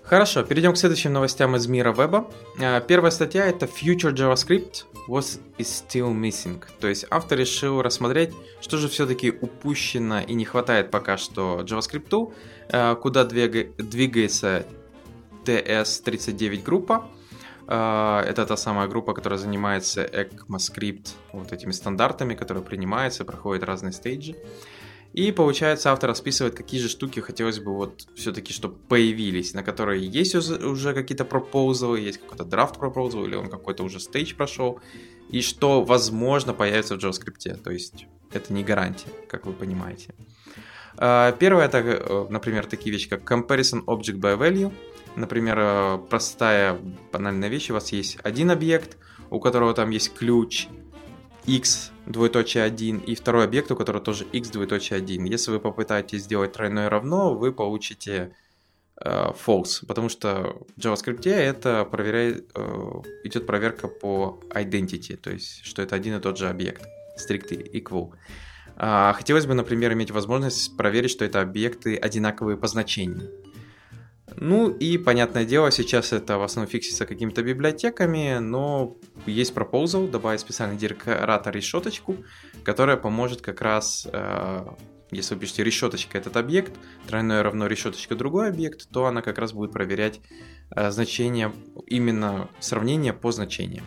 Хорошо, 0.07 0.43
перейдем 0.43 0.75
к 0.75 0.77
следующим 0.77 1.15
новостям 1.15 1.57
из 1.57 1.67
мира 1.67 1.91
веба. 1.95 2.31
А, 2.61 2.81
первая 2.81 3.11
статья 3.11 3.47
это 3.47 3.65
Future 3.65 4.13
JavaScript 4.13 4.85
was 5.09 5.41
is 5.57 5.87
still 5.89 6.13
missing. 6.13 6.63
То 6.79 6.89
есть 6.89 7.07
автор 7.09 7.39
решил 7.39 7.81
рассмотреть, 7.81 8.31
что 8.61 8.77
же 8.77 8.89
все-таки 8.89 9.31
упущено 9.31 10.21
и 10.21 10.35
не 10.35 10.45
хватает 10.45 10.91
пока 10.91 11.17
что 11.17 11.63
JavaScript, 11.63 12.35
а, 12.69 12.97
куда 12.97 13.25
двигается 13.25 14.67
TS39 15.47 16.63
группа. 16.63 17.09
А, 17.67 18.23
это 18.25 18.45
та 18.45 18.59
самая 18.59 18.89
группа, 18.89 19.15
которая 19.15 19.39
занимается 19.39 20.05
ECMAScript, 20.05 21.13
вот 21.33 21.51
этими 21.51 21.71
стандартами, 21.71 22.35
которые 22.35 22.63
принимаются, 22.63 23.25
проходят 23.25 23.65
разные 23.65 23.93
стейджи. 23.93 24.37
И 25.15 25.31
получается, 25.31 25.93
автор 25.93 26.11
расписывает, 26.11 26.57
какие 26.57 26.81
же 26.81 26.89
штуки 26.89 27.21
хотелось 27.21 27.61
бы 27.61 27.73
вот 27.73 28.09
все-таки, 28.17 28.53
чтобы 28.53 28.75
появились, 28.89 29.55
на 29.55 29.63
которые 29.63 30.05
есть 30.05 30.35
уже 30.35 30.93
какие-то 30.93 31.25
пропозалы, 31.25 32.01
есть 32.01 32.19
какой-то 32.19 32.45
драфт 32.45 32.79
пропозал, 32.81 33.25
или 33.25 33.37
он 33.37 33.49
какой-то 33.49 33.85
уже 33.85 34.01
стейдж 34.01 34.35
прошел, 34.35 34.81
и 35.31 35.41
что, 35.41 35.85
возможно, 35.85 36.53
появится 36.53 36.97
в 36.97 36.99
JavaScript. 36.99 37.63
То 37.63 37.71
есть 37.71 38.07
это 38.33 38.53
не 38.53 38.65
гарантия, 38.65 39.09
как 39.29 39.47
вы 39.47 39.53
понимаете. 39.53 40.15
А, 40.97 41.31
первое, 41.31 41.67
это, 41.67 41.79
э, 41.79 42.27
например, 42.31 42.67
такие 42.67 42.91
вещи, 42.91 43.09
как 43.09 43.31
Comparison 43.31 43.85
Object 43.85 44.19
by 44.19 44.37
Value. 44.37 44.73
Например, 45.15 45.59
э, 45.61 45.99
простая 46.11 46.77
банальная 47.13 47.49
вещь, 47.49 47.71
у 47.71 47.75
вас 47.75 47.93
есть 47.93 48.19
один 48.25 48.51
объект, 48.51 48.97
у 49.31 49.39
которого 49.39 49.75
там 49.75 49.91
есть 49.91 50.13
ключ, 50.13 50.67
x 51.47 51.93
двоеточие 52.07 52.65
1 52.65 52.99
и 52.99 53.15
второй 53.15 53.45
объект, 53.45 53.71
у 53.71 53.77
которого 53.77 54.03
тоже 54.03 54.25
x 54.33 54.51
двоеточие 54.51 54.99
1. 54.99 55.25
Если 55.25 55.51
вы 55.51 55.61
попытаетесь 55.61 56.23
сделать 56.23 56.53
тройное 56.53 56.89
равно, 56.89 57.35
вы 57.35 57.53
получите 57.53 58.35
э, 59.01 59.33
false, 59.33 59.87
потому 59.87 60.09
что 60.09 60.63
в 60.77 60.81
JavaScript 60.81 61.29
это 61.31 61.85
проверяет, 61.85 62.51
э, 62.55 63.03
идет 63.25 63.47
проверка 63.47 63.89
по 63.89 64.41
identity, 64.51 65.17
то 65.17 65.31
есть 65.31 65.65
что 65.65 65.83
это 65.83 65.97
один 65.97 66.17
и 66.17 66.21
тот 66.21 66.39
же 66.39 66.49
объект, 66.49 66.87
strict 67.19 67.73
equal. 67.73 68.13
А, 68.77 69.13
хотелось 69.13 69.47
бы, 69.47 69.55
например, 69.55 69.93
иметь 69.93 70.11
возможность 70.11 70.77
проверить, 70.77 71.11
что 71.11 71.25
это 71.25 71.41
объекты 71.41 71.97
одинаковые 71.97 72.57
по 72.57 72.67
значению. 72.67 73.31
Ну 74.37 74.69
и, 74.69 74.99
понятное 74.99 75.45
дело, 75.45 75.71
сейчас 75.71 76.13
это 76.13 76.39
в 76.39 76.43
основном 76.43 76.71
фиксится 76.71 77.07
какими-то 77.07 77.43
библиотеками, 77.43 78.39
но 78.41 78.97
есть 79.27 79.55
пропозал 79.55 80.07
добавить 80.07 80.41
специальный 80.41 80.77
декоратор 80.77 81.55
решеточку, 81.55 82.17
которая 82.63 82.97
поможет 82.97 83.41
как 83.41 83.61
раз, 83.61 84.07
э, 84.13 84.67
если 85.11 85.35
вы 85.35 85.41
пишете 85.41 85.65
решеточка 85.65 86.19
этот 86.19 86.37
объект, 86.37 86.73
тройное 87.07 87.43
равно 87.43 87.67
решеточка 87.67 88.15
другой 88.15 88.49
объект, 88.49 88.89
то 88.91 89.07
она 89.07 89.23
как 89.23 89.39
раз 89.39 89.53
будет 89.53 89.73
проверять 89.73 90.21
э, 90.75 90.91
значение, 90.91 91.53
именно 91.87 92.49
сравнение 92.61 93.13
по 93.13 93.33
значениям. 93.33 93.85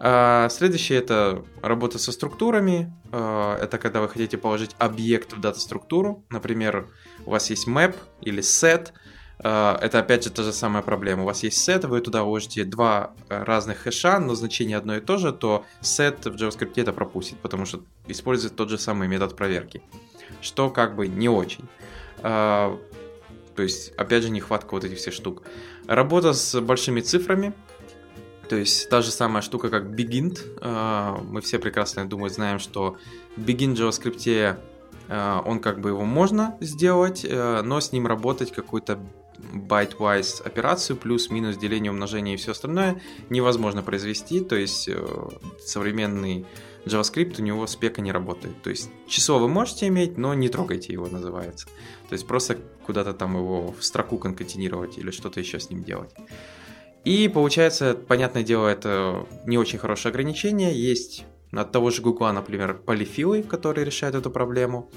А 0.00 0.48
следующее 0.50 0.98
это 1.00 1.44
работа 1.60 1.98
со 1.98 2.12
структурами. 2.12 2.92
Э, 3.10 3.56
это 3.60 3.78
когда 3.78 4.00
вы 4.00 4.08
хотите 4.08 4.38
положить 4.38 4.76
объект 4.78 5.32
в 5.32 5.40
дата-структуру. 5.40 6.24
Например, 6.30 6.88
у 7.26 7.30
вас 7.30 7.50
есть 7.50 7.66
map 7.66 7.96
или 8.20 8.42
set– 8.42 8.92
это 9.40 10.00
опять 10.00 10.24
же 10.24 10.30
та 10.30 10.42
же 10.42 10.52
самая 10.52 10.82
проблема. 10.82 11.22
У 11.22 11.26
вас 11.26 11.42
есть 11.44 11.58
сет, 11.58 11.84
вы 11.84 12.00
туда 12.00 12.24
вложите 12.24 12.64
два 12.64 13.12
э, 13.28 13.42
разных 13.44 13.78
хэша, 13.78 14.18
но 14.18 14.34
значение 14.34 14.76
одно 14.76 14.96
и 14.96 15.00
то 15.00 15.16
же, 15.16 15.32
то 15.32 15.64
сет 15.80 16.24
в 16.26 16.34
JavaScript 16.34 16.72
это 16.76 16.92
пропустит, 16.92 17.38
потому 17.38 17.64
что 17.64 17.80
использует 18.08 18.56
тот 18.56 18.68
же 18.68 18.78
самый 18.78 19.06
метод 19.06 19.36
проверки, 19.36 19.80
что 20.40 20.70
как 20.70 20.96
бы 20.96 21.06
не 21.06 21.28
очень. 21.28 21.64
А, 22.20 22.76
то 23.54 23.62
есть, 23.62 23.92
опять 23.96 24.24
же, 24.24 24.30
нехватка 24.30 24.74
вот 24.74 24.84
этих 24.84 24.98
всех 24.98 25.14
штук. 25.14 25.42
Работа 25.86 26.32
с 26.32 26.60
большими 26.60 27.00
цифрами, 27.00 27.52
то 28.48 28.56
есть 28.56 28.88
та 28.88 29.02
же 29.02 29.12
самая 29.12 29.42
штука, 29.42 29.68
как 29.68 29.84
begin. 29.84 30.36
Мы 31.22 31.40
все 31.42 31.58
прекрасно, 31.58 32.00
я 32.00 32.06
думаю, 32.06 32.30
знаем, 32.30 32.58
что 32.58 32.96
begin 33.36 33.74
в 33.74 33.78
JavaScript 33.78 34.58
он 35.08 35.60
как 35.60 35.80
бы 35.80 35.90
его 35.90 36.04
можно 36.04 36.58
сделать, 36.60 37.24
э, 37.24 37.62
но 37.62 37.80
с 37.80 37.92
ним 37.92 38.06
работать 38.06 38.52
какой-то 38.52 38.98
byte-wise 39.52 40.42
операцию, 40.42 40.96
плюс-минус 40.96 41.56
деление, 41.56 41.92
умножение 41.92 42.34
и 42.34 42.36
все 42.36 42.52
остальное 42.52 43.00
невозможно 43.30 43.82
произвести, 43.82 44.40
то 44.40 44.56
есть 44.56 44.88
э, 44.88 44.98
современный 45.60 46.46
JavaScript 46.84 47.40
у 47.40 47.42
него 47.42 47.66
спека 47.66 48.00
не 48.00 48.12
работает. 48.12 48.60
То 48.62 48.70
есть 48.70 48.90
число 49.06 49.38
вы 49.38 49.48
можете 49.48 49.86
иметь, 49.88 50.16
но 50.16 50.34
не 50.34 50.48
трогайте 50.48 50.92
его, 50.92 51.06
называется. 51.06 51.66
То 52.08 52.14
есть 52.14 52.26
просто 52.26 52.58
куда-то 52.84 53.12
там 53.12 53.36
его 53.36 53.74
в 53.78 53.84
строку 53.84 54.18
конкатинировать 54.18 54.98
или 54.98 55.10
что-то 55.10 55.40
еще 55.40 55.60
с 55.60 55.70
ним 55.70 55.84
делать. 55.84 56.10
И 57.04 57.28
получается, 57.28 57.94
понятное 57.94 58.42
дело, 58.42 58.66
это 58.68 59.26
не 59.46 59.58
очень 59.58 59.78
хорошее 59.78 60.10
ограничение. 60.10 60.72
Есть 60.74 61.24
от 61.52 61.72
того 61.72 61.90
же 61.90 62.02
Google, 62.02 62.32
например, 62.32 62.74
полифилы, 62.74 63.42
которые 63.42 63.84
решают 63.84 64.16
эту 64.16 64.30
проблему. 64.30 64.90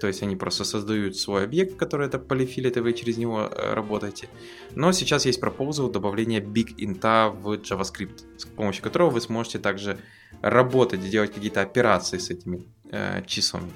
То 0.00 0.06
есть 0.06 0.22
они 0.22 0.36
просто 0.36 0.64
создают 0.64 1.16
свой 1.16 1.44
объект, 1.44 1.76
который 1.76 2.06
это 2.06 2.18
полифилит, 2.18 2.76
и 2.76 2.80
вы 2.80 2.94
через 2.94 3.18
него 3.18 3.42
э, 3.42 3.74
работаете. 3.74 4.28
Но 4.74 4.92
сейчас 4.92 5.26
есть 5.26 5.40
пропозал 5.40 5.90
добавления 5.90 6.40
big 6.40 6.74
int 6.78 7.02
в 7.42 7.52
JavaScript, 7.52 8.24
с 8.38 8.46
помощью 8.46 8.82
которого 8.82 9.10
вы 9.10 9.20
сможете 9.20 9.58
также 9.58 9.98
работать, 10.42 11.08
делать 11.10 11.34
какие-то 11.34 11.60
операции 11.60 12.18
с 12.18 12.30
этими 12.30 12.66
э, 12.90 13.22
числами. 13.26 13.70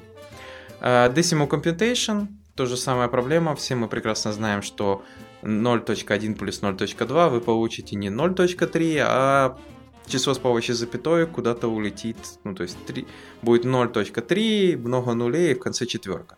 Э, 0.81 1.12
decimal 1.12 1.49
computation, 1.49 2.28
то 2.54 2.66
же 2.66 2.76
самая 2.76 3.09
проблема. 3.09 3.54
Все 3.54 3.75
мы 3.75 3.88
прекрасно 3.88 4.33
знаем, 4.33 4.62
что 4.62 5.02
0.1 5.43 6.35
плюс 6.37 6.62
0.2 6.62 7.28
вы 7.28 7.40
получите 7.40 7.97
не 7.97 8.09
0.3, 8.09 8.99
а 9.07 9.59
число 10.07 10.35
с 10.35 10.39
помощью 10.39 10.75
запятой 10.75 11.27
куда-то 11.27 11.69
улетит, 11.69 12.17
ну 12.45 12.55
то 12.55 12.63
есть 12.63 12.77
3, 12.87 13.07
будет 13.43 13.65
0.3, 13.65 14.77
много 14.77 15.15
нулей, 15.15 15.55
в 15.55 15.61
конце 15.61 15.87
четверка. 15.87 16.37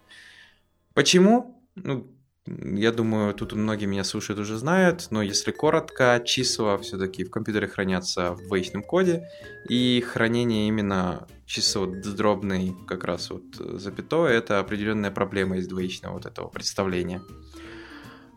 Почему? 0.94 1.60
Ну, 1.74 2.06
я 2.46 2.92
думаю, 2.92 3.34
тут 3.34 3.52
многие 3.52 3.86
меня 3.86 4.04
слушают 4.04 4.38
уже 4.38 4.56
знают, 4.56 5.08
но 5.10 5.20
если 5.20 5.50
коротко, 5.50 6.22
числа 6.24 6.78
все-таки 6.78 7.24
в 7.24 7.30
компьютере 7.30 7.66
хранятся 7.66 8.32
в 8.32 8.46
двоичном 8.46 8.82
коде, 8.82 9.28
и 9.68 10.00
хранение 10.00 10.68
именно 10.68 11.26
чисел 11.44 11.86
дробной 11.86 12.74
как 12.86 13.04
раз 13.04 13.30
вот 13.30 13.56
запятой, 13.56 14.34
это 14.34 14.60
определенная 14.60 15.10
проблема 15.10 15.58
из 15.58 15.66
двоичного 15.66 16.14
вот 16.14 16.26
этого 16.26 16.48
представления. 16.48 17.20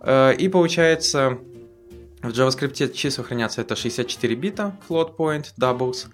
Э, 0.02 0.34
и 0.34 0.50
получается, 0.50 1.40
в 2.22 2.28
JavaScript 2.28 2.94
числа 2.94 3.24
хранятся 3.24 3.62
это 3.62 3.76
64 3.76 4.36
бита, 4.36 4.76
float 4.88 5.16
point, 5.16 5.54
doubles. 5.60 6.08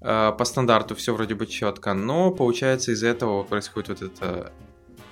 Э, 0.00 0.32
по 0.36 0.44
стандарту 0.44 0.94
все 0.94 1.12
вроде 1.14 1.34
бы 1.34 1.46
четко, 1.46 1.92
но 1.94 2.30
получается 2.30 2.92
из-за 2.92 3.08
этого 3.08 3.42
происходит 3.42 3.88
вот 3.88 4.02
это 4.02 4.52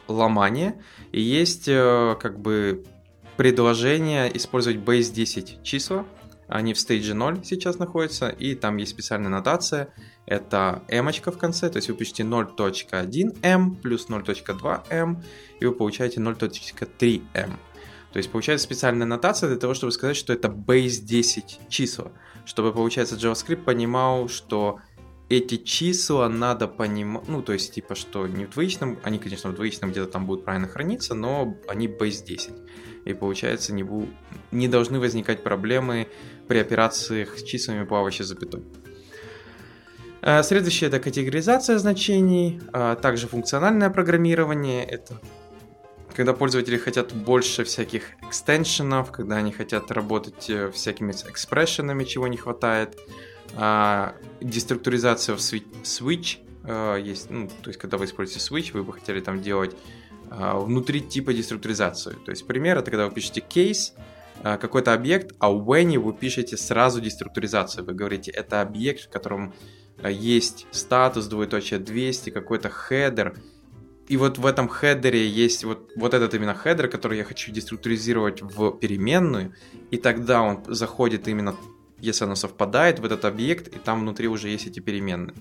ломание. 0.06 0.82
И 1.12 1.20
есть 1.20 1.68
э, 1.68 2.16
как 2.20 2.38
бы 2.38 2.84
предложение 3.36 4.34
использовать 4.36 4.78
base 4.78 5.12
10 5.12 5.62
числа. 5.62 6.04
Они 6.48 6.72
в 6.72 6.80
стейдже 6.80 7.12
0 7.14 7.44
сейчас 7.44 7.78
находятся, 7.78 8.28
и 8.30 8.54
там 8.54 8.78
есть 8.78 8.92
специальная 8.92 9.28
нотация. 9.28 9.92
Это 10.24 10.82
m 10.88 11.10
в 11.12 11.38
конце, 11.38 11.68
то 11.68 11.76
есть 11.76 11.88
вы 11.90 11.94
пишете 11.94 12.22
0.1m 12.22 13.76
плюс 13.82 14.08
0.2m, 14.08 15.22
и 15.60 15.66
вы 15.66 15.72
получаете 15.72 16.20
0.3m. 16.20 17.50
То 18.12 18.16
есть 18.18 18.30
получается 18.30 18.64
специальная 18.64 19.06
нотация 19.06 19.48
для 19.48 19.58
того, 19.58 19.74
чтобы 19.74 19.92
сказать, 19.92 20.16
что 20.16 20.32
это 20.32 20.48
base 20.48 21.02
10 21.02 21.60
числа. 21.68 22.12
Чтобы, 22.44 22.72
получается, 22.72 23.16
JavaScript 23.16 23.64
понимал, 23.64 24.28
что 24.28 24.80
эти 25.28 25.56
числа 25.58 26.28
надо 26.28 26.68
понимать, 26.68 27.28
ну, 27.28 27.42
то 27.42 27.52
есть, 27.52 27.74
типа, 27.74 27.94
что 27.94 28.26
не 28.26 28.46
в 28.46 28.50
двоичном, 28.50 28.98
они, 29.02 29.18
конечно, 29.18 29.50
в 29.50 29.54
двоичном 29.54 29.90
где-то 29.90 30.10
там 30.10 30.26
будут 30.26 30.44
правильно 30.44 30.68
храниться, 30.68 31.14
но 31.14 31.54
они 31.68 31.86
base 31.86 32.24
10. 32.24 32.52
И, 33.04 33.12
получается, 33.12 33.74
не, 33.74 33.82
бу... 33.82 34.08
не 34.52 34.68
должны 34.68 34.98
возникать 34.98 35.42
проблемы 35.42 36.08
при 36.46 36.58
операциях 36.58 37.38
с 37.38 37.42
числами, 37.42 37.84
плавающей 37.84 38.24
запятой. 38.24 38.62
Э, 40.22 40.42
следующее 40.42 40.88
это 40.88 40.98
категоризация 40.98 41.78
значений, 41.78 42.60
а 42.72 42.96
также 42.96 43.28
функциональное 43.28 43.90
программирование. 43.90 44.84
Это 44.84 45.20
когда 46.18 46.32
пользователи 46.32 46.78
хотят 46.78 47.12
больше 47.12 47.62
всяких 47.62 48.02
экстеншенов, 48.22 49.12
когда 49.12 49.36
они 49.36 49.52
хотят 49.52 49.92
работать 49.92 50.50
э, 50.50 50.68
всякими 50.72 51.12
экспрессионами, 51.12 52.02
чего 52.02 52.26
не 52.26 52.36
хватает, 52.36 52.98
а, 53.54 54.16
деструктуризация 54.40 55.36
в 55.36 55.38
switch, 55.38 56.38
э, 56.64 57.00
есть, 57.00 57.30
ну, 57.30 57.46
то 57.46 57.68
есть 57.68 57.78
когда 57.78 57.98
вы 57.98 58.06
используете 58.06 58.40
switch, 58.44 58.72
вы 58.72 58.82
бы 58.82 58.94
хотели 58.94 59.20
там 59.20 59.40
делать 59.40 59.76
э, 60.28 60.58
внутри 60.58 61.02
типа 61.02 61.32
деструктуризацию. 61.32 62.16
То 62.16 62.32
есть 62.32 62.44
пример 62.48 62.78
это 62.78 62.90
когда 62.90 63.06
вы 63.06 63.14
пишете 63.14 63.40
кейс, 63.40 63.94
какой-то 64.42 64.94
объект, 64.94 65.36
а 65.38 65.52
у 65.52 65.64
when 65.64 65.98
вы 65.98 66.12
пишете 66.12 66.56
сразу 66.56 67.00
деструктуризацию. 67.00 67.84
Вы 67.84 67.92
говорите, 67.92 68.32
это 68.32 68.60
объект, 68.60 69.04
в 69.04 69.08
котором 69.08 69.54
есть 70.02 70.66
статус, 70.72 71.26
двоеточие 71.26 71.78
200, 71.78 72.30
какой-то 72.30 72.70
хедер, 72.70 73.36
и 74.08 74.16
вот 74.16 74.38
в 74.38 74.46
этом 74.46 74.68
header 74.68 75.20
е 75.20 75.28
есть 75.28 75.64
вот, 75.64 75.90
вот 75.94 76.14
этот 76.14 76.34
именно 76.34 76.54
header, 76.54 76.88
который 76.88 77.18
я 77.18 77.24
хочу 77.24 77.52
деструктуризировать 77.52 78.40
в 78.42 78.72
переменную, 78.72 79.54
и 79.90 79.98
тогда 79.98 80.42
он 80.42 80.64
заходит 80.66 81.28
именно, 81.28 81.54
если 82.00 82.24
оно 82.24 82.34
совпадает, 82.34 83.00
в 83.00 83.04
этот 83.04 83.26
объект, 83.26 83.68
и 83.68 83.78
там 83.78 84.00
внутри 84.00 84.26
уже 84.28 84.48
есть 84.48 84.66
эти 84.66 84.80
переменные. 84.80 85.36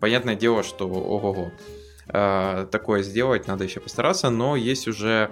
Понятное 0.00 0.34
дело, 0.34 0.62
что 0.62 0.88
ого-го, 0.88 1.52
э, 2.08 2.66
такое 2.70 3.02
сделать 3.02 3.46
надо 3.46 3.64
еще 3.64 3.80
постараться, 3.80 4.30
но 4.30 4.56
есть 4.56 4.88
уже 4.88 5.30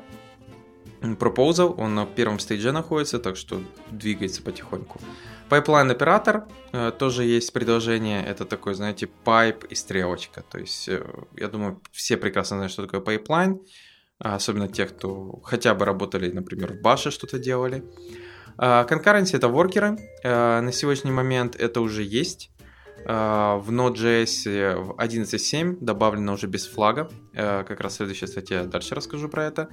proposal, 1.12 1.74
он 1.78 1.94
на 1.94 2.06
первом 2.06 2.38
stage 2.38 2.67
е 2.67 2.72
находится, 2.72 3.18
так 3.18 3.36
что 3.36 3.62
двигается 3.90 4.42
потихоньку. 4.42 5.00
Pipeline 5.50 5.90
оператор, 5.92 6.44
э, 6.72 6.92
тоже 6.98 7.24
есть 7.24 7.52
предложение, 7.52 8.24
это 8.24 8.44
такой, 8.44 8.74
знаете, 8.74 9.08
pipe 9.24 9.66
и 9.68 9.74
стрелочка. 9.74 10.42
То 10.50 10.58
есть, 10.58 10.88
э, 10.88 11.04
я 11.36 11.48
думаю, 11.48 11.80
все 11.92 12.16
прекрасно 12.16 12.56
знают, 12.56 12.72
что 12.72 12.86
такое 12.86 13.00
pipeline, 13.00 13.60
особенно 14.18 14.68
те, 14.68 14.86
кто 14.86 15.40
хотя 15.44 15.74
бы 15.74 15.84
работали, 15.84 16.32
например, 16.32 16.72
в 16.72 16.80
баше 16.80 17.10
что-то 17.10 17.38
делали. 17.38 17.84
Concurrency— 18.56 19.32
это 19.36 19.48
воркеры, 19.48 19.98
э, 20.22 20.60
на 20.60 20.72
сегодняшний 20.72 21.10
момент 21.10 21.56
это 21.56 21.80
уже 21.80 22.02
есть. 22.02 22.50
В 23.04 23.66
Node.js 23.68 24.80
в 24.80 24.90
11.7 24.92 25.76
добавлено 25.80 26.32
уже 26.32 26.46
без 26.46 26.66
флага. 26.66 27.10
Как 27.34 27.80
раз 27.80 27.92
в 27.92 27.96
следующей 27.96 28.26
статье 28.26 28.64
дальше 28.64 28.94
расскажу 28.94 29.28
про 29.28 29.44
это. 29.44 29.68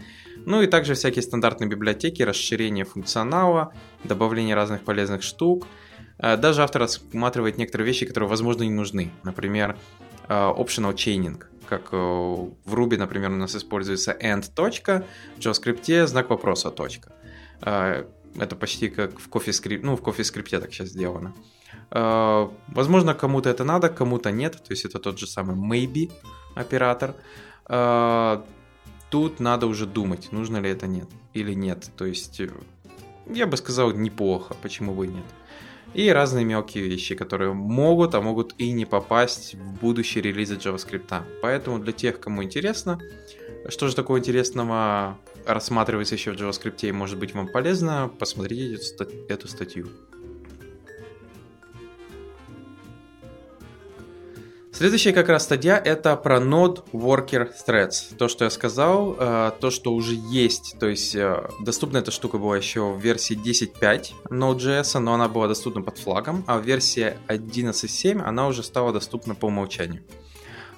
Ну 0.45 0.61
и 0.61 0.67
также 0.67 0.95
всякие 0.95 1.21
стандартные 1.21 1.69
библиотеки, 1.69 2.23
расширение 2.23 2.83
функционала, 2.83 3.73
добавление 4.03 4.53
разных 4.53 4.83
полезных 4.83 5.23
штук. 5.23 5.65
Даже 6.17 6.61
автор 6.61 6.81
рассматривает 6.81 7.57
некоторые 7.57 7.87
вещи, 7.87 8.05
которые, 8.05 8.29
возможно, 8.29 8.63
не 8.63 8.69
нужны. 8.69 9.11
Например, 9.23 9.77
optional 10.27 10.93
chaining. 10.93 11.41
Как 11.69 11.93
в 11.93 12.51
Ruby, 12.65 12.97
например, 12.97 13.31
у 13.31 13.35
нас 13.35 13.55
используется 13.55 14.11
end. 14.11 14.51
точка, 14.53 15.05
в 15.37 15.39
JavaScript 15.39 16.05
знак 16.05 16.29
вопроса 16.29 16.69
точка. 16.69 17.13
Это 17.61 18.55
почти 18.59 18.89
как 18.89 19.19
в 19.19 19.29
CoffeeScript, 19.29 19.79
ну, 19.83 19.95
в 19.95 20.01
CoffeeScript 20.01 20.59
так 20.59 20.73
сейчас 20.73 20.89
сделано. 20.89 21.33
Э, 21.37 21.60
возможно, 21.91 23.13
кому-то 23.13 23.49
это 23.49 23.63
надо, 23.63 23.89
кому-то 23.89 24.31
нет. 24.31 24.53
То 24.53 24.71
есть 24.71 24.85
это 24.85 24.99
тот 24.99 25.19
же 25.19 25.27
самый 25.27 25.55
maybe 25.55 26.11
оператор. 26.55 27.15
Э, 27.67 28.41
тут 29.09 29.39
надо 29.39 29.67
уже 29.67 29.85
думать, 29.85 30.31
нужно 30.31 30.57
ли 30.57 30.69
это 30.69 30.87
нет 30.87 31.09
или 31.33 31.53
нет. 31.53 31.89
То 31.97 32.05
есть 32.05 32.39
э, 32.39 32.49
я 33.27 33.47
бы 33.47 33.57
сказал 33.57 33.91
неплохо, 33.91 34.55
почему 34.61 34.93
бы 34.93 35.05
и 35.05 35.09
нет. 35.09 35.25
И 35.93 36.09
разные 36.09 36.45
мелкие 36.45 36.85
вещи, 36.85 37.15
которые 37.15 37.53
могут, 37.53 38.15
а 38.15 38.21
могут 38.21 38.55
и 38.57 38.71
не 38.71 38.85
попасть 38.85 39.55
в 39.55 39.81
будущие 39.81 40.21
релизы 40.21 40.55
JavaScript. 40.55 41.23
Поэтому 41.41 41.79
для 41.79 41.91
тех, 41.91 42.19
кому 42.19 42.43
интересно, 42.43 42.99
что 43.67 43.87
же 43.87 43.95
такого 43.95 44.17
интересного 44.17 45.17
рассматривается 45.45 46.15
еще 46.15 46.31
в 46.31 46.35
JavaScript 46.35 46.87
и 46.87 46.91
может 46.93 47.19
быть 47.19 47.33
вам 47.33 47.47
полезно, 47.47 48.09
посмотрите 48.17 48.79
эту 49.27 49.47
статью. 49.49 49.89
Следующая 54.81 55.13
как 55.13 55.29
раз 55.29 55.43
стадия 55.43 55.75
это 55.77 56.15
про 56.15 56.39
Node 56.39 56.89
Worker 56.91 57.51
Threads. 57.67 58.15
То, 58.17 58.27
что 58.27 58.45
я 58.45 58.49
сказал, 58.49 59.15
э, 59.15 59.51
то, 59.59 59.69
что 59.69 59.93
уже 59.93 60.15
есть. 60.15 60.75
То 60.79 60.87
есть 60.87 61.13
э, 61.13 61.47
доступна 61.59 61.99
эта 61.99 62.09
штука 62.09 62.39
была 62.39 62.57
еще 62.57 62.91
в 62.91 62.99
версии 62.99 63.37
10.5 63.37 64.31
Node.js, 64.31 64.97
но 64.97 65.13
она 65.13 65.27
была 65.27 65.47
доступна 65.47 65.83
под 65.83 65.99
флагом, 65.99 66.43
а 66.47 66.57
в 66.57 66.65
версии 66.65 67.15
11.7 67.27 68.23
она 68.23 68.47
уже 68.47 68.63
стала 68.63 68.91
доступна 68.91 69.35
по 69.35 69.45
умолчанию. 69.45 70.01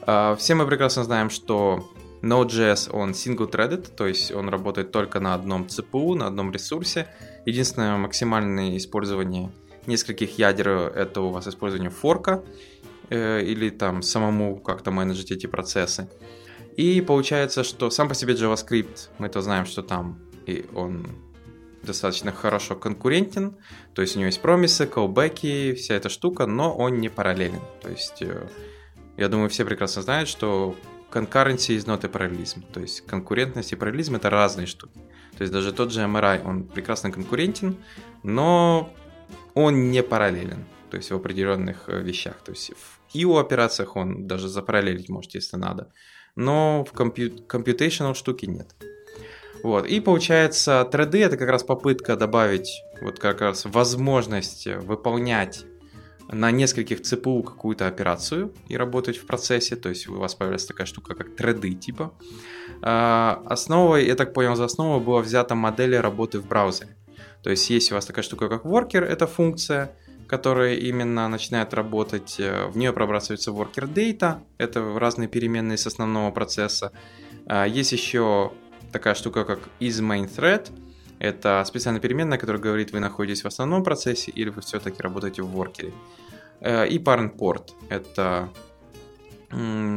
Э, 0.06 0.36
все 0.38 0.56
мы 0.56 0.68
прекрасно 0.68 1.06
знаем, 1.06 1.30
что 1.30 1.90
Node.js, 2.22 2.90
он 2.92 3.12
single-threaded, 3.12 3.96
то 3.96 4.06
есть 4.06 4.34
он 4.34 4.50
работает 4.50 4.92
только 4.92 5.22
на 5.22 5.34
одном 5.34 5.68
CPU, 5.68 6.16
на 6.16 6.28
одном 6.28 6.52
ресурсе. 6.52 7.08
Единственное 7.46 7.96
максимальное 7.96 8.76
использование 8.76 9.50
нескольких 9.88 10.38
ядер— 10.38 10.68
это 10.96 11.22
у 11.22 11.30
вас 11.30 11.48
использование 11.48 11.90
форка, 11.90 12.44
Э, 13.10 13.42
или 13.42 13.70
там 13.70 14.02
самому 14.02 14.58
как-то 14.58 14.92
менеджить 14.92 15.32
эти 15.32 15.48
процессы. 15.48 16.10
И 16.78 17.02
получается, 17.02 17.64
что 17.64 17.90
сам 17.90 18.08
по 18.08 18.16
себе 18.16 18.34
JavaScript, 18.34 19.10
мы-то 19.20 19.42
знаем, 19.42 19.66
что 19.66 19.84
там 19.84 20.20
и 20.46 20.66
он 20.74 21.08
достаточно 21.84 22.32
хорошо 22.32 22.76
конкурентен, 22.76 23.58
то 23.94 24.02
есть 24.02 24.16
у 24.16 24.20
него 24.20 24.28
есть 24.28 24.42
промисы, 24.42 24.86
callbacks, 24.86 25.76
вся 25.76 25.96
эта 25.96 26.10
штука, 26.10 26.46
но 26.46 26.74
он 26.74 27.00
не 27.00 27.10
параллелен. 27.10 27.62
То 27.82 27.90
есть 27.90 28.22
э, 28.22 28.48
я 29.18 29.28
думаю, 29.28 29.50
все 29.50 29.66
прекрасно 29.66 30.02
знают, 30.02 30.30
что 30.30 30.76
concurrency 31.12 31.78
is 31.78 31.86
not 31.86 32.06
a 32.06 32.10
parallelism, 32.10 32.64
то 32.74 32.80
есть 32.80 33.02
конкурентность 33.02 33.74
и 33.74 33.76
параллелизм 33.76 34.16
это 34.16 34.30
разные 34.30 34.66
штуки. 34.66 34.98
То 35.38 35.42
есть 35.42 35.52
даже 35.52 35.74
тот 35.74 35.92
же 35.92 36.02
MRI, 36.02 36.42
он 36.46 36.64
прекрасно 36.64 37.12
конкурентен, 37.12 37.76
но 38.24 38.94
он 39.54 39.92
не 39.92 40.02
параллелен 40.04 40.66
то 40.94 40.98
есть 40.98 41.10
в 41.10 41.16
определенных 41.16 41.90
э, 41.90 42.04
вещах. 42.04 42.36
То 42.46 42.52
есть 42.52 42.72
в 42.72 43.16
IO 43.16 43.40
операциях 43.40 43.96
он 43.96 44.28
даже 44.28 44.48
запараллелить 44.48 45.10
может, 45.10 45.34
если 45.34 45.58
надо. 45.58 45.88
Но 46.36 46.86
в 46.86 46.94
comput- 46.94 47.48
computational 47.48 48.14
штуки 48.14 48.46
нет. 48.46 48.76
Вот. 49.64 49.88
И 49.88 50.00
получается, 50.02 50.88
3D 50.92 51.26
это 51.26 51.38
как 51.38 51.50
раз 51.50 51.64
попытка 51.64 52.16
добавить 52.16 52.84
вот 53.02 53.18
как 53.18 53.42
раз 53.42 53.66
возможность 53.66 54.68
выполнять 54.68 55.66
на 56.32 56.52
нескольких 56.52 57.00
CPU 57.02 57.42
какую-то 57.42 57.88
операцию 57.88 58.54
и 58.68 58.78
работать 58.78 59.18
в 59.18 59.26
процессе, 59.26 59.76
то 59.76 59.90
есть 59.90 60.08
у 60.08 60.20
вас 60.20 60.36
появляется 60.36 60.68
такая 60.68 60.86
штука, 60.86 61.16
как 61.16 61.30
3D 61.30 61.74
типа. 61.74 62.14
А, 62.84 63.42
основой, 63.48 64.06
я 64.06 64.14
так 64.14 64.32
понял, 64.32 64.56
за 64.56 64.66
основу 64.66 65.04
была 65.04 65.22
взята 65.22 65.56
модель 65.56 65.98
работы 65.98 66.38
в 66.40 66.46
браузере. 66.48 66.96
То 67.42 67.50
есть 67.50 67.68
есть 67.72 67.92
у 67.92 67.96
вас 67.96 68.06
такая 68.06 68.24
штука, 68.24 68.48
как 68.48 68.64
worker, 68.64 69.04
это 69.04 69.26
функция, 69.26 69.90
которая 70.34 70.74
именно 70.74 71.30
начинает 71.30 71.76
работать, 71.76 72.40
э, 72.40 72.66
в 72.66 72.76
нее 72.76 72.92
пробрасывается 72.92 73.52
worker 73.52 73.88
data, 73.88 74.40
это 74.58 74.82
разные 74.98 75.28
переменные 75.28 75.78
с 75.78 75.86
основного 75.86 76.32
процесса. 76.32 76.92
А, 77.46 77.68
есть 77.68 77.92
еще 77.92 78.52
такая 78.92 79.14
штука, 79.14 79.46
как 79.46 79.60
is 79.80 80.02
main 80.02 80.28
thread, 80.28 80.72
это 81.20 81.64
специальная 81.68 82.02
переменная, 82.02 82.40
которая 82.40 82.60
говорит, 82.60 82.94
вы 82.94 83.00
находитесь 83.00 83.44
в 83.44 83.48
основном 83.48 83.84
процессе 83.84 84.32
или 84.32 84.50
вы 84.50 84.62
все-таки 84.62 85.04
работаете 85.04 85.44
в 85.44 85.52
воркере. 85.52 85.94
Э, 86.62 86.88
и 86.88 86.98
parent 86.98 87.38
port— 87.38 87.70
это 87.90 88.50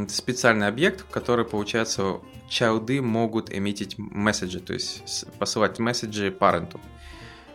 специальный 0.09 0.67
объект, 0.67 1.01
в 1.01 1.09
который, 1.09 1.47
получается, 1.47 2.21
чайлды 2.51 3.01
могут 3.01 3.51
эмитить 3.51 3.95
месседжи, 3.97 4.61
то 4.61 4.75
есть 4.75 5.25
посылать 5.39 5.79
месседжи 5.79 6.31
паренту. 6.31 6.79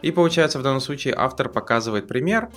И 0.01 0.11
получается 0.11 0.59
в 0.59 0.63
данном 0.63 0.81
случае 0.81 1.13
автор 1.15 1.49
показывает 1.49 2.07
пример, 2.07 2.49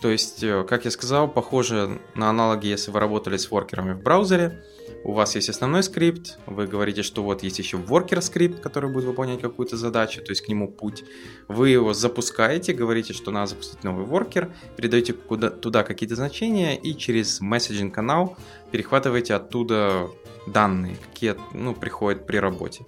то 0.00 0.10
есть, 0.10 0.44
э, 0.44 0.64
как 0.68 0.84
я 0.84 0.90
сказал, 0.90 1.28
похоже 1.28 1.98
на 2.14 2.30
аналоги, 2.30 2.68
если 2.68 2.90
вы 2.90 3.00
работали 3.00 3.36
с 3.36 3.50
воркерами 3.50 3.92
в 3.92 4.02
браузере. 4.02 4.62
У 5.04 5.12
вас 5.12 5.34
есть 5.36 5.48
основной 5.48 5.82
скрипт, 5.82 6.38
вы 6.46 6.66
говорите, 6.66 7.02
что 7.02 7.22
вот 7.22 7.42
есть 7.42 7.58
еще 7.58 7.76
воркер 7.76 8.20
скрипт, 8.20 8.60
который 8.60 8.90
будет 8.90 9.04
выполнять 9.04 9.40
какую-то 9.40 9.76
задачу, 9.76 10.22
то 10.22 10.30
есть 10.30 10.42
к 10.42 10.48
нему 10.48 10.68
путь. 10.68 11.04
Вы 11.46 11.70
его 11.70 11.94
запускаете, 11.94 12.72
говорите, 12.72 13.12
что 13.12 13.30
надо 13.30 13.48
запустить 13.50 13.84
новый 13.84 14.04
воркер, 14.04 14.50
передаете 14.76 15.12
куда, 15.12 15.50
туда 15.50 15.84
какие-то 15.84 16.16
значения 16.16 16.76
и 16.76 16.96
через 16.96 17.40
месседжинг 17.40 17.94
канал 17.94 18.36
перехватываете 18.72 19.34
оттуда 19.34 20.10
данные, 20.46 20.96
какие 20.96 21.36
ну, 21.52 21.74
приходят 21.74 22.26
при 22.26 22.38
работе. 22.38 22.84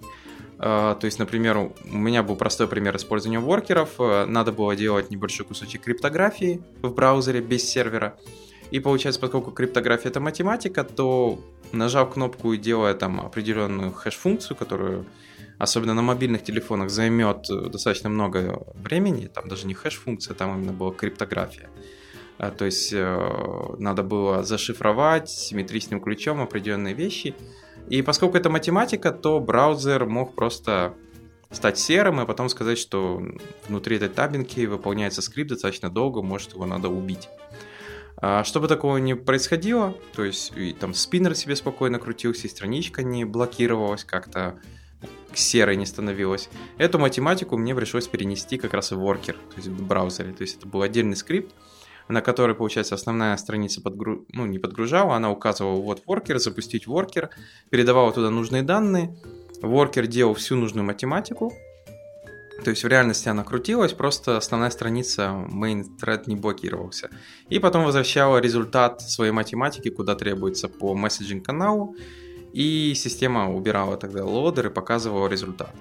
А, 0.63 0.93
то 0.93 1.05
есть, 1.05 1.17
например, 1.17 1.57
у 1.57 1.97
меня 1.97 2.21
был 2.21 2.35
простой 2.35 2.67
пример 2.67 2.95
использования 2.95 3.39
воркеров. 3.39 3.95
Э, 3.97 4.25
надо 4.25 4.51
было 4.51 4.75
делать 4.75 5.09
небольшой 5.09 5.43
кусочек 5.43 5.81
криптографии 5.81 6.61
в 6.83 6.93
браузере 6.93 7.41
без 7.41 7.67
сервера. 7.67 8.15
И 8.69 8.79
получается, 8.79 9.19
поскольку 9.19 9.49
криптография 9.49 10.11
это 10.11 10.19
математика, 10.19 10.83
то 10.83 11.39
нажав 11.71 12.13
кнопку 12.13 12.53
и 12.53 12.57
делая 12.57 12.93
там 12.93 13.19
определенную 13.21 13.91
хэш-функцию, 13.91 14.55
которую 14.55 15.07
особенно 15.57 15.95
на 15.95 16.03
мобильных 16.03 16.43
телефонах 16.43 16.91
займет 16.91 17.49
э, 17.49 17.69
достаточно 17.69 18.09
много 18.09 18.63
времени, 18.75 19.25
там 19.25 19.49
даже 19.49 19.65
не 19.65 19.73
хэш-функция, 19.73 20.35
там 20.35 20.55
именно 20.55 20.73
была 20.73 20.91
криптография. 20.91 21.71
А, 22.37 22.51
то 22.51 22.65
есть 22.65 22.93
э, 22.93 23.75
надо 23.79 24.03
было 24.03 24.43
зашифровать 24.43 25.27
симметричным 25.27 25.99
ключом 25.99 26.39
определенные 26.39 26.93
вещи, 26.93 27.33
и 27.89 28.01
поскольку 28.01 28.37
это 28.37 28.49
математика, 28.49 29.11
то 29.11 29.39
браузер 29.39 30.05
мог 30.05 30.35
просто 30.35 30.93
стать 31.51 31.77
серым 31.77 32.21
и 32.21 32.25
потом 32.25 32.49
сказать, 32.49 32.77
что 32.77 33.21
внутри 33.67 33.97
этой 33.97 34.09
табинки 34.09 34.65
выполняется 34.65 35.21
скрипт 35.21 35.49
достаточно 35.49 35.89
долго, 35.89 36.21
может 36.21 36.53
его 36.53 36.65
надо 36.65 36.89
убить. 36.89 37.29
А, 38.17 38.43
чтобы 38.43 38.67
такого 38.67 38.97
не 38.97 39.15
происходило, 39.15 39.95
то 40.15 40.23
есть 40.23 40.53
и 40.55 40.73
там 40.73 40.93
спиннер 40.93 41.35
себе 41.35 41.55
спокойно 41.55 41.99
крутился, 41.99 42.47
и 42.47 42.49
страничка 42.49 43.03
не 43.03 43.25
блокировалась 43.25 44.03
как-то, 44.03 44.59
серой 45.33 45.75
не 45.75 45.85
становилась. 45.85 46.49
Эту 46.77 46.99
математику 46.99 47.57
мне 47.57 47.73
пришлось 47.73 48.07
перенести 48.07 48.57
как 48.57 48.73
раз 48.73 48.91
в 48.91 48.99
Worker, 48.99 49.33
то 49.33 49.55
есть 49.55 49.67
в 49.67 49.85
браузере. 49.85 50.33
То 50.33 50.43
есть 50.43 50.57
это 50.57 50.67
был 50.67 50.83
отдельный 50.83 51.15
скрипт, 51.15 51.53
на 52.07 52.21
который, 52.21 52.55
получается, 52.55 52.95
основная 52.95 53.37
страница 53.37 53.81
подгру... 53.81 54.25
ну, 54.33 54.45
не 54.45 54.59
подгружала, 54.59 55.15
она 55.15 55.31
указывала 55.31 55.81
вот 55.81 56.03
Worker, 56.05 56.39
запустить 56.39 56.87
Worker, 56.87 57.29
передавала 57.69 58.11
туда 58.11 58.29
нужные 58.29 58.63
данные, 58.63 59.15
Worker 59.61 60.07
делал 60.07 60.33
всю 60.33 60.55
нужную 60.55 60.85
математику, 60.85 61.53
то 62.63 62.69
есть 62.69 62.83
в 62.83 62.87
реальности 62.87 63.27
она 63.27 63.43
крутилась, 63.43 63.93
просто 63.93 64.37
основная 64.37 64.69
страница 64.69 65.47
main 65.51 65.83
thread 65.99 66.23
не 66.27 66.35
блокировался. 66.35 67.09
И 67.49 67.57
потом 67.59 67.85
возвращала 67.85 68.37
результат 68.37 69.01
своей 69.01 69.31
математики, 69.31 69.89
куда 69.89 70.15
требуется 70.15 70.67
по 70.67 70.93
месседжинг 70.93 71.45
каналу, 71.45 71.95
и 72.53 72.93
система 72.95 73.51
убирала 73.51 73.97
тогда 73.97 74.25
лодер 74.25 74.67
и 74.67 74.69
показывала 74.69 75.27
результат. 75.27 75.73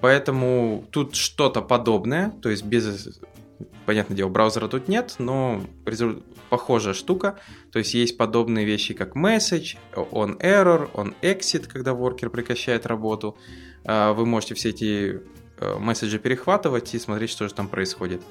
Поэтому 0.00 0.84
тут 0.90 1.14
что-то 1.14 1.62
подобное, 1.62 2.30
то 2.42 2.48
есть 2.48 2.64
без, 2.64 3.20
понятное 3.86 4.16
дело, 4.16 4.28
браузера 4.28 4.68
тут 4.68 4.88
нет, 4.88 5.16
но 5.18 5.62
похожая 6.48 6.94
штука. 6.94 7.38
То 7.72 7.78
есть 7.78 7.94
есть 7.94 8.16
подобные 8.16 8.64
вещи, 8.64 8.94
как 8.94 9.16
message, 9.16 9.76
on 9.94 10.38
error, 10.40 10.90
on 10.94 11.14
exit, 11.22 11.66
когда 11.68 11.94
воркер 11.94 12.30
прекращает 12.30 12.86
работу. 12.86 13.36
А, 13.84 14.12
вы 14.12 14.26
можете 14.26 14.54
все 14.54 14.70
эти 14.70 15.20
э, 15.58 15.78
месседжи 15.78 16.18
перехватывать 16.18 16.94
и 16.94 16.98
смотреть, 16.98 17.30
что 17.30 17.48
же 17.48 17.54
там 17.54 17.68
происходит. 17.68 18.22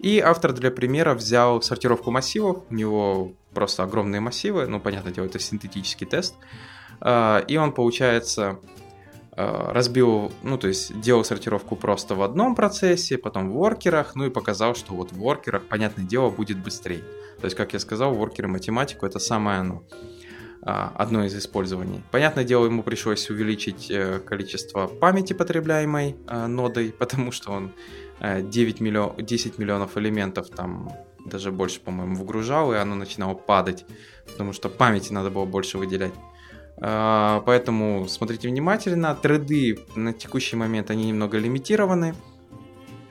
И 0.00 0.18
автор 0.18 0.52
для 0.52 0.70
примера 0.70 1.14
взял 1.14 1.62
сортировку 1.62 2.10
массивов, 2.10 2.64
у 2.68 2.74
него 2.74 3.32
просто 3.54 3.84
огромные 3.84 4.20
массивы, 4.20 4.66
ну, 4.66 4.80
понятное 4.80 5.12
дело, 5.12 5.26
это 5.26 5.38
синтетический 5.38 6.06
тест, 6.06 6.34
а, 7.00 7.38
и 7.38 7.56
он, 7.56 7.72
получается, 7.72 8.58
разбил, 9.36 10.32
ну, 10.42 10.58
то 10.58 10.68
есть 10.68 11.00
делал 11.00 11.24
сортировку 11.24 11.76
просто 11.76 12.14
в 12.14 12.22
одном 12.22 12.54
процессе, 12.54 13.18
потом 13.18 13.50
в 13.50 13.54
воркерах, 13.54 14.14
ну 14.14 14.26
и 14.26 14.30
показал, 14.30 14.74
что 14.74 14.94
вот 14.94 15.12
в 15.12 15.18
воркерах, 15.18 15.66
понятное 15.66 16.04
дело, 16.04 16.30
будет 16.30 16.58
быстрее. 16.58 17.02
То 17.40 17.46
есть, 17.46 17.56
как 17.56 17.72
я 17.72 17.78
сказал, 17.78 18.14
воркеры 18.14 18.48
математику 18.48 19.06
это 19.06 19.18
самое 19.18 19.58
оно, 19.58 19.82
а, 20.62 20.92
одно 20.96 21.24
из 21.24 21.36
использований. 21.36 22.02
Понятное 22.10 22.44
дело, 22.44 22.64
ему 22.66 22.82
пришлось 22.82 23.28
увеличить 23.28 23.90
э, 23.90 24.20
количество 24.20 24.86
памяти, 24.86 25.32
потребляемой 25.32 26.16
э, 26.26 26.46
нодой, 26.46 26.92
потому 26.98 27.32
что 27.32 27.52
он 27.52 27.72
9 28.20 28.80
миллион, 28.80 29.16
10 29.18 29.58
миллионов 29.58 29.98
элементов 29.98 30.48
там 30.48 30.90
даже 31.26 31.50
больше, 31.50 31.80
по-моему, 31.80 32.14
вгружал, 32.14 32.72
и 32.72 32.76
оно 32.76 32.94
начинало 32.94 33.34
падать, 33.34 33.84
потому 34.26 34.52
что 34.52 34.68
памяти 34.68 35.12
надо 35.12 35.30
было 35.30 35.44
больше 35.44 35.78
выделять. 35.78 36.14
А, 36.78 37.42
поэтому 37.46 38.06
смотрите 38.08 38.48
внимательно. 38.48 39.14
Треды 39.14 39.78
на 39.94 40.12
текущий 40.12 40.56
момент 40.56 40.90
они 40.90 41.06
немного 41.06 41.38
лимитированы. 41.38 42.14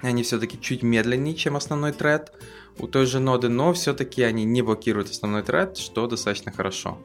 Они 0.02 0.24
все-таки 0.24 0.60
чуть 0.60 0.84
медленнее, 0.84 1.34
чем 1.34 1.56
основной 1.56 1.94
тред 1.94 2.34
у 2.78 2.88
той 2.88 3.06
же 3.06 3.20
ноды, 3.20 3.50
но 3.50 3.72
все-таки 3.74 4.22
они 4.24 4.44
не 4.44 4.62
блокируют 4.62 5.10
основной 5.10 5.44
тред, 5.44 5.78
что 5.78 6.08
достаточно 6.08 6.52
хорошо. 6.52 6.98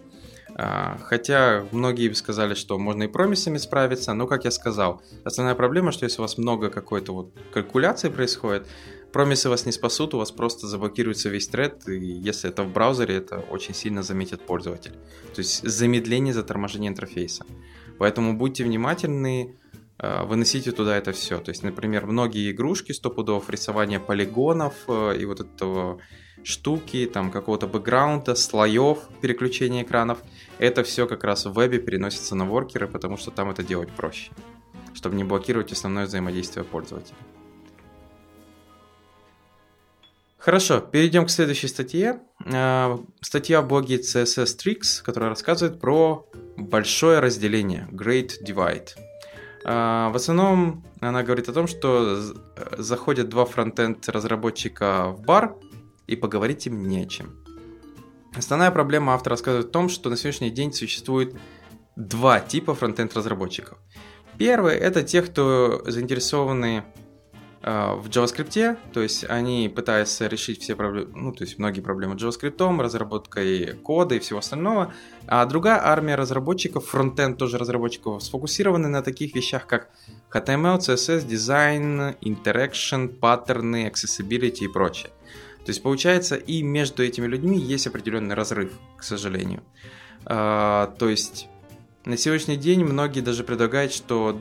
А, 0.60 0.98
хотя 1.04 1.64
многие 1.70 2.12
сказали, 2.14 2.54
что 2.54 2.78
можно 2.78 3.04
и 3.04 3.06
промисами 3.06 3.58
справиться, 3.58 4.12
но, 4.14 4.26
как 4.26 4.44
я 4.44 4.50
сказал, 4.50 5.00
основная 5.24 5.54
проблема, 5.54 5.92
что 5.92 6.04
если 6.04 6.18
у 6.18 6.22
вас 6.22 6.36
много 6.36 6.68
какой-то 6.68 7.12
вот 7.14 7.32
калькуляции 7.52 8.08
происходит, 8.08 8.66
Промисы 9.12 9.48
вас 9.48 9.64
не 9.64 9.72
спасут, 9.72 10.14
у 10.14 10.18
вас 10.18 10.30
просто 10.30 10.66
заблокируется 10.66 11.30
весь 11.30 11.48
тред, 11.48 11.88
и 11.88 11.98
если 11.98 12.50
это 12.50 12.62
в 12.62 12.72
браузере, 12.72 13.16
это 13.16 13.38
очень 13.38 13.74
сильно 13.74 14.02
заметит 14.02 14.42
пользователь. 14.42 14.92
То 15.34 15.38
есть 15.38 15.66
замедление, 15.66 16.34
заторможение 16.34 16.90
интерфейса. 16.90 17.46
Поэтому 17.98 18.36
будьте 18.36 18.64
внимательны, 18.64 19.56
э, 19.98 20.24
выносите 20.24 20.72
туда 20.72 20.96
это 20.96 21.12
все. 21.12 21.38
То 21.38 21.50
есть, 21.50 21.62
например, 21.62 22.06
многие 22.06 22.50
игрушки, 22.50 22.92
стопудов, 22.92 23.48
рисование 23.48 23.98
полигонов 23.98 24.74
э, 24.88 25.16
и 25.18 25.24
вот 25.24 25.40
этого 25.40 26.00
штуки, 26.44 27.10
там 27.12 27.30
какого-то 27.30 27.66
бэкграунда, 27.66 28.34
слоев, 28.34 28.98
переключения 29.22 29.82
экранов, 29.82 30.18
это 30.58 30.82
все 30.82 31.06
как 31.06 31.24
раз 31.24 31.46
в 31.46 31.52
вебе 31.52 31.78
переносится 31.78 32.34
на 32.34 32.44
воркеры, 32.44 32.86
потому 32.86 33.16
что 33.16 33.30
там 33.30 33.50
это 33.50 33.62
делать 33.62 33.90
проще, 33.90 34.30
чтобы 34.94 35.16
не 35.16 35.24
блокировать 35.24 35.72
основное 35.72 36.06
взаимодействие 36.06 36.64
пользователя. 36.64 37.16
Хорошо, 40.48 40.80
перейдем 40.80 41.26
к 41.26 41.30
следующей 41.30 41.68
статье. 41.68 42.20
А, 42.50 42.98
статья 43.20 43.60
в 43.60 43.68
блоге 43.68 43.96
CSS 43.96 44.56
Tricks, 44.56 45.02
которая 45.04 45.28
рассказывает 45.28 45.78
про 45.78 46.26
большое 46.56 47.18
разделение, 47.18 47.86
Great 47.92 48.30
Divide. 48.42 48.88
А, 49.66 50.08
в 50.08 50.16
основном 50.16 50.86
она 51.02 51.22
говорит 51.22 51.50
о 51.50 51.52
том, 51.52 51.66
что 51.66 52.18
заходят 52.78 53.28
два 53.28 53.44
фронтенд 53.44 54.08
разработчика 54.08 55.10
в 55.10 55.20
бар 55.20 55.54
и 56.06 56.16
поговорить 56.16 56.66
им 56.66 56.88
не 56.88 57.02
о 57.02 57.06
чем. 57.06 57.44
Основная 58.34 58.70
проблема 58.70 59.12
автора 59.12 59.34
рассказывает 59.34 59.66
о 59.66 59.70
том, 59.70 59.90
что 59.90 60.08
на 60.08 60.16
сегодняшний 60.16 60.50
день 60.50 60.72
существует 60.72 61.36
два 61.94 62.40
типа 62.40 62.74
фронтенд 62.74 63.14
разработчиков. 63.14 63.76
Первый 64.38 64.76
это 64.76 65.02
те, 65.02 65.20
кто 65.20 65.82
заинтересованы 65.84 66.84
в 67.60 68.06
JavaScript, 68.08 68.76
то 68.92 69.00
есть 69.00 69.24
они 69.28 69.68
пытаются 69.68 70.28
решить 70.28 70.62
все 70.62 70.76
проблемы, 70.76 71.10
ну, 71.14 71.32
то 71.32 71.42
есть 71.42 71.58
многие 71.58 71.80
проблемы 71.80 72.14
JavaScript, 72.14 72.80
разработкой 72.80 73.74
кода 73.82 74.14
и 74.14 74.20
всего 74.20 74.38
остального, 74.38 74.92
а 75.26 75.44
другая 75.44 75.84
армия 75.84 76.14
разработчиков, 76.14 76.86
фронтенд 76.86 77.36
тоже 77.36 77.58
разработчиков, 77.58 78.22
сфокусированы 78.22 78.88
на 78.88 79.02
таких 79.02 79.34
вещах, 79.34 79.66
как 79.66 79.90
HTML, 80.32 80.78
CSS, 80.78 81.26
дизайн, 81.26 82.14
interaction, 82.20 83.08
паттерны, 83.08 83.88
accessibility 83.88 84.64
и 84.64 84.68
прочее. 84.68 85.10
То 85.64 85.70
есть 85.70 85.82
получается 85.82 86.36
и 86.36 86.62
между 86.62 87.04
этими 87.04 87.26
людьми 87.26 87.58
есть 87.58 87.86
определенный 87.86 88.34
разрыв, 88.34 88.72
к 88.96 89.02
сожалению. 89.02 89.62
А, 90.24 90.94
то 90.98 91.08
есть 91.08 91.48
на 92.04 92.16
сегодняшний 92.16 92.56
день 92.56 92.84
многие 92.84 93.20
даже 93.20 93.44
предлагают, 93.44 93.92
что 93.92 94.38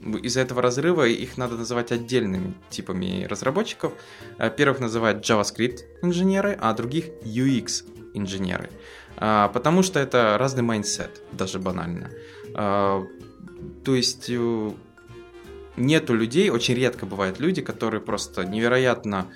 из-за 0.00 0.40
этого 0.40 0.62
разрыва 0.62 1.06
их 1.06 1.36
надо 1.36 1.56
называть 1.56 1.92
отдельными 1.92 2.54
типами 2.70 3.24
разработчиков. 3.24 3.92
Э, 4.38 4.50
первых 4.50 4.80
называют 4.80 5.28
JavaScript 5.28 5.78
инженеры, 6.02 6.56
а 6.60 6.72
других 6.72 7.06
UX 7.22 7.84
инженеры. 8.14 8.70
А, 9.16 9.48
потому 9.48 9.82
что 9.82 9.98
это 9.98 10.36
разный 10.38 10.62
mindset, 10.62 11.22
даже 11.32 11.58
банально. 11.58 12.10
А, 12.54 13.04
то 13.84 13.94
есть 13.94 14.26
э, 14.28 14.70
нету 15.76 16.14
людей, 16.14 16.50
очень 16.50 16.74
редко 16.74 17.06
бывают 17.06 17.40
люди, 17.40 17.62
которые 17.62 18.00
просто 18.00 18.44
невероятно 18.44 19.26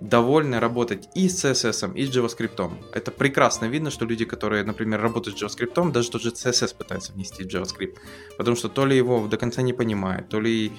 довольны 0.00 0.60
работать 0.60 1.08
и 1.14 1.28
с 1.28 1.44
CSS, 1.44 1.94
и 1.94 2.06
с 2.06 2.10
JavaScript. 2.10 2.72
Это 2.92 3.10
прекрасно 3.10 3.66
видно, 3.66 3.90
что 3.90 4.04
люди, 4.06 4.24
которые, 4.24 4.64
например, 4.64 5.00
работают 5.00 5.38
с 5.38 5.42
JavaScript, 5.42 5.92
даже 5.92 6.10
тот 6.10 6.22
же 6.22 6.30
CSS 6.30 6.76
пытаются 6.76 7.12
внести 7.12 7.44
в 7.44 7.46
JavaScript, 7.46 7.96
потому 8.38 8.56
что 8.56 8.68
то 8.68 8.86
ли 8.86 8.96
его 8.96 9.26
до 9.26 9.36
конца 9.36 9.62
не 9.62 9.72
понимают, 9.72 10.28
то 10.28 10.40
ли 10.40 10.72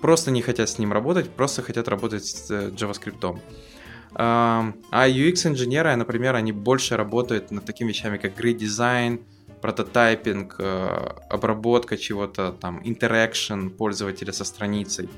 просто 0.00 0.30
не 0.30 0.42
хотят 0.42 0.68
с 0.68 0.78
ним 0.78 0.92
работать, 0.92 1.30
просто 1.30 1.62
хотят 1.62 1.88
работать 1.88 2.24
с 2.24 2.50
э, 2.50 2.70
JavaScript. 2.70 3.38
А 4.14 4.72
UX-инженеры, 4.92 5.94
например, 5.96 6.34
они 6.34 6.52
больше 6.52 6.96
работают 6.96 7.50
над 7.50 7.64
такими 7.64 7.88
вещами, 7.88 8.16
как 8.16 8.38
grid 8.38 8.58
design, 8.58 9.20
прототайпинг, 9.60 10.56
э, 10.58 11.14
обработка 11.30 11.96
чего-то, 11.96 12.52
там, 12.52 12.80
interaction 12.80 13.70
пользователя 13.70 14.32
со 14.32 14.44
страницей. 14.44 15.08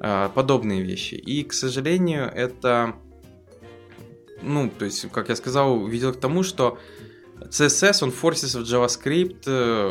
А, 0.00 0.28
подобные 0.28 0.82
вещи. 0.82 1.14
И, 1.14 1.42
к 1.42 1.52
сожалению, 1.52 2.26
это, 2.26 2.96
ну, 4.42 4.70
то 4.70 4.84
есть, 4.84 5.10
как 5.10 5.28
я 5.28 5.36
сказал, 5.36 5.86
ведет 5.86 6.16
к 6.16 6.20
тому, 6.20 6.42
что 6.42 6.78
CSS, 7.40 8.02
он 8.02 8.10
форсится 8.10 8.60
в 8.60 8.62
JavaScript, 8.62 9.44
э, 9.46 9.90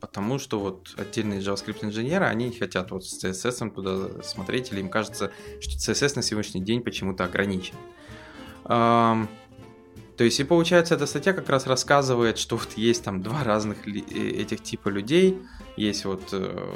потому 0.00 0.38
что 0.38 0.58
вот 0.58 0.94
отдельные 0.96 1.40
JavaScript 1.40 1.84
инженеры, 1.84 2.26
они 2.26 2.52
хотят 2.52 2.90
вот 2.90 3.04
с 3.04 3.22
CSS 3.24 3.70
туда 3.70 4.22
смотреть, 4.22 4.72
или 4.72 4.80
им 4.80 4.88
кажется, 4.88 5.32
что 5.60 5.92
CSS 5.92 6.16
на 6.16 6.22
сегодняшний 6.22 6.62
день 6.62 6.82
почему-то 6.82 7.24
ограничен. 7.24 7.74
То 10.16 10.22
есть, 10.22 10.38
и 10.38 10.44
получается, 10.44 10.94
эта 10.94 11.06
статья 11.06 11.32
как 11.32 11.48
раз 11.48 11.66
рассказывает, 11.66 12.38
что 12.38 12.56
вот 12.56 12.72
есть 12.76 13.02
там 13.02 13.20
два 13.22 13.42
разных 13.42 13.86
э, 13.88 13.90
этих 13.90 14.62
типа 14.62 14.88
людей. 14.88 15.38
Есть 15.76 16.04
вот 16.04 16.22
э, 16.32 16.70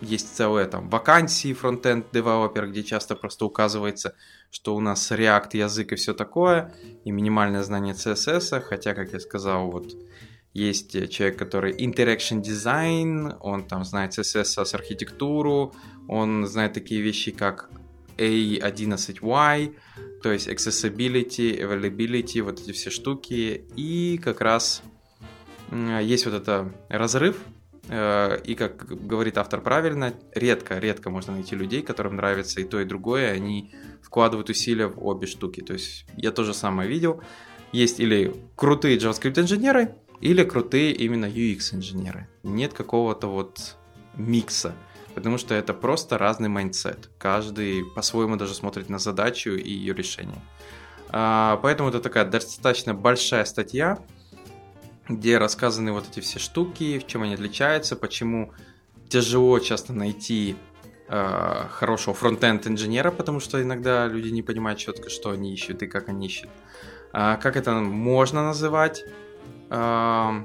есть 0.00 0.36
целые 0.36 0.66
там 0.66 0.88
вакансии 0.88 1.52
фронтенд 1.52 2.06
девелопер, 2.12 2.68
где 2.68 2.82
часто 2.82 3.16
просто 3.16 3.44
указывается, 3.44 4.14
что 4.50 4.76
у 4.76 4.80
нас 4.80 5.10
React 5.10 5.56
язык 5.56 5.92
и 5.92 5.96
все 5.96 6.14
такое, 6.14 6.74
и 7.04 7.10
минимальное 7.10 7.62
знание 7.62 7.94
CSS, 7.94 8.60
хотя, 8.60 8.94
как 8.94 9.12
я 9.12 9.20
сказал, 9.20 9.70
вот 9.70 9.94
есть 10.54 11.10
человек, 11.10 11.38
который 11.38 11.72
interaction 11.72 12.42
design, 12.42 13.36
он 13.40 13.66
там 13.66 13.84
знает 13.84 14.18
CSS 14.18 14.74
архитектуру, 14.74 15.74
он 16.08 16.46
знает 16.46 16.72
такие 16.72 17.00
вещи, 17.00 17.30
как 17.30 17.70
A11Y, 18.16 19.74
то 20.22 20.32
есть 20.32 20.48
accessibility, 20.48 21.60
availability, 21.60 22.42
вот 22.42 22.60
эти 22.60 22.72
все 22.72 22.90
штуки, 22.90 23.64
и 23.76 24.18
как 24.18 24.40
раз 24.40 24.82
есть 25.70 26.24
вот 26.24 26.34
это 26.34 26.72
разрыв, 26.88 27.36
э, 27.36 27.57
и 27.90 28.54
как 28.54 28.86
говорит 28.86 29.38
автор 29.38 29.60
правильно, 29.60 30.12
редко, 30.34 30.78
редко 30.78 31.10
можно 31.10 31.32
найти 31.32 31.56
людей, 31.56 31.82
которым 31.82 32.16
нравится 32.16 32.60
и 32.60 32.64
то, 32.64 32.80
и 32.80 32.84
другое, 32.84 33.32
они 33.32 33.74
вкладывают 34.02 34.50
усилия 34.50 34.88
в 34.88 35.04
обе 35.04 35.26
штуки. 35.26 35.60
То 35.62 35.72
есть 35.72 36.04
я 36.16 36.30
тоже 36.30 36.54
самое 36.54 36.88
видел. 36.88 37.22
Есть 37.72 38.00
или 38.00 38.34
крутые 38.56 38.98
JavaScript 38.98 39.40
инженеры, 39.40 39.94
или 40.20 40.44
крутые 40.44 40.92
именно 40.92 41.26
UX 41.26 41.74
инженеры. 41.74 42.28
Нет 42.42 42.72
какого-то 42.72 43.28
вот 43.28 43.76
микса, 44.14 44.74
потому 45.14 45.38
что 45.38 45.54
это 45.54 45.72
просто 45.74 46.18
разный 46.18 46.48
mindset. 46.48 47.10
Каждый 47.18 47.84
по-своему 47.94 48.36
даже 48.36 48.54
смотрит 48.54 48.88
на 48.88 48.98
задачу 48.98 49.50
и 49.50 49.70
ее 49.70 49.94
решение. 49.94 50.42
А, 51.10 51.58
поэтому 51.62 51.88
это 51.88 52.00
такая 52.00 52.24
достаточно 52.24 52.94
большая 52.94 53.44
статья, 53.44 53.98
где 55.08 55.38
рассказаны 55.38 55.92
вот 55.92 56.08
эти 56.10 56.20
все 56.20 56.38
штуки, 56.38 56.98
в 56.98 57.06
чем 57.06 57.22
они 57.22 57.34
отличаются, 57.34 57.96
почему 57.96 58.52
тяжело 59.08 59.58
часто 59.58 59.92
найти 59.92 60.56
э, 61.08 61.64
хорошего 61.70 62.14
фронтенд 62.14 62.66
инженера, 62.66 63.10
потому 63.10 63.40
что 63.40 63.62
иногда 63.62 64.06
люди 64.06 64.28
не 64.28 64.42
понимают 64.42 64.78
четко, 64.78 65.08
что 65.08 65.30
они 65.30 65.52
ищут 65.52 65.82
и 65.82 65.86
как 65.86 66.08
они 66.08 66.26
ищут. 66.26 66.50
А, 67.12 67.36
как 67.36 67.56
это 67.56 67.72
можно 67.72 68.42
называть? 68.44 69.04
А, 69.70 70.44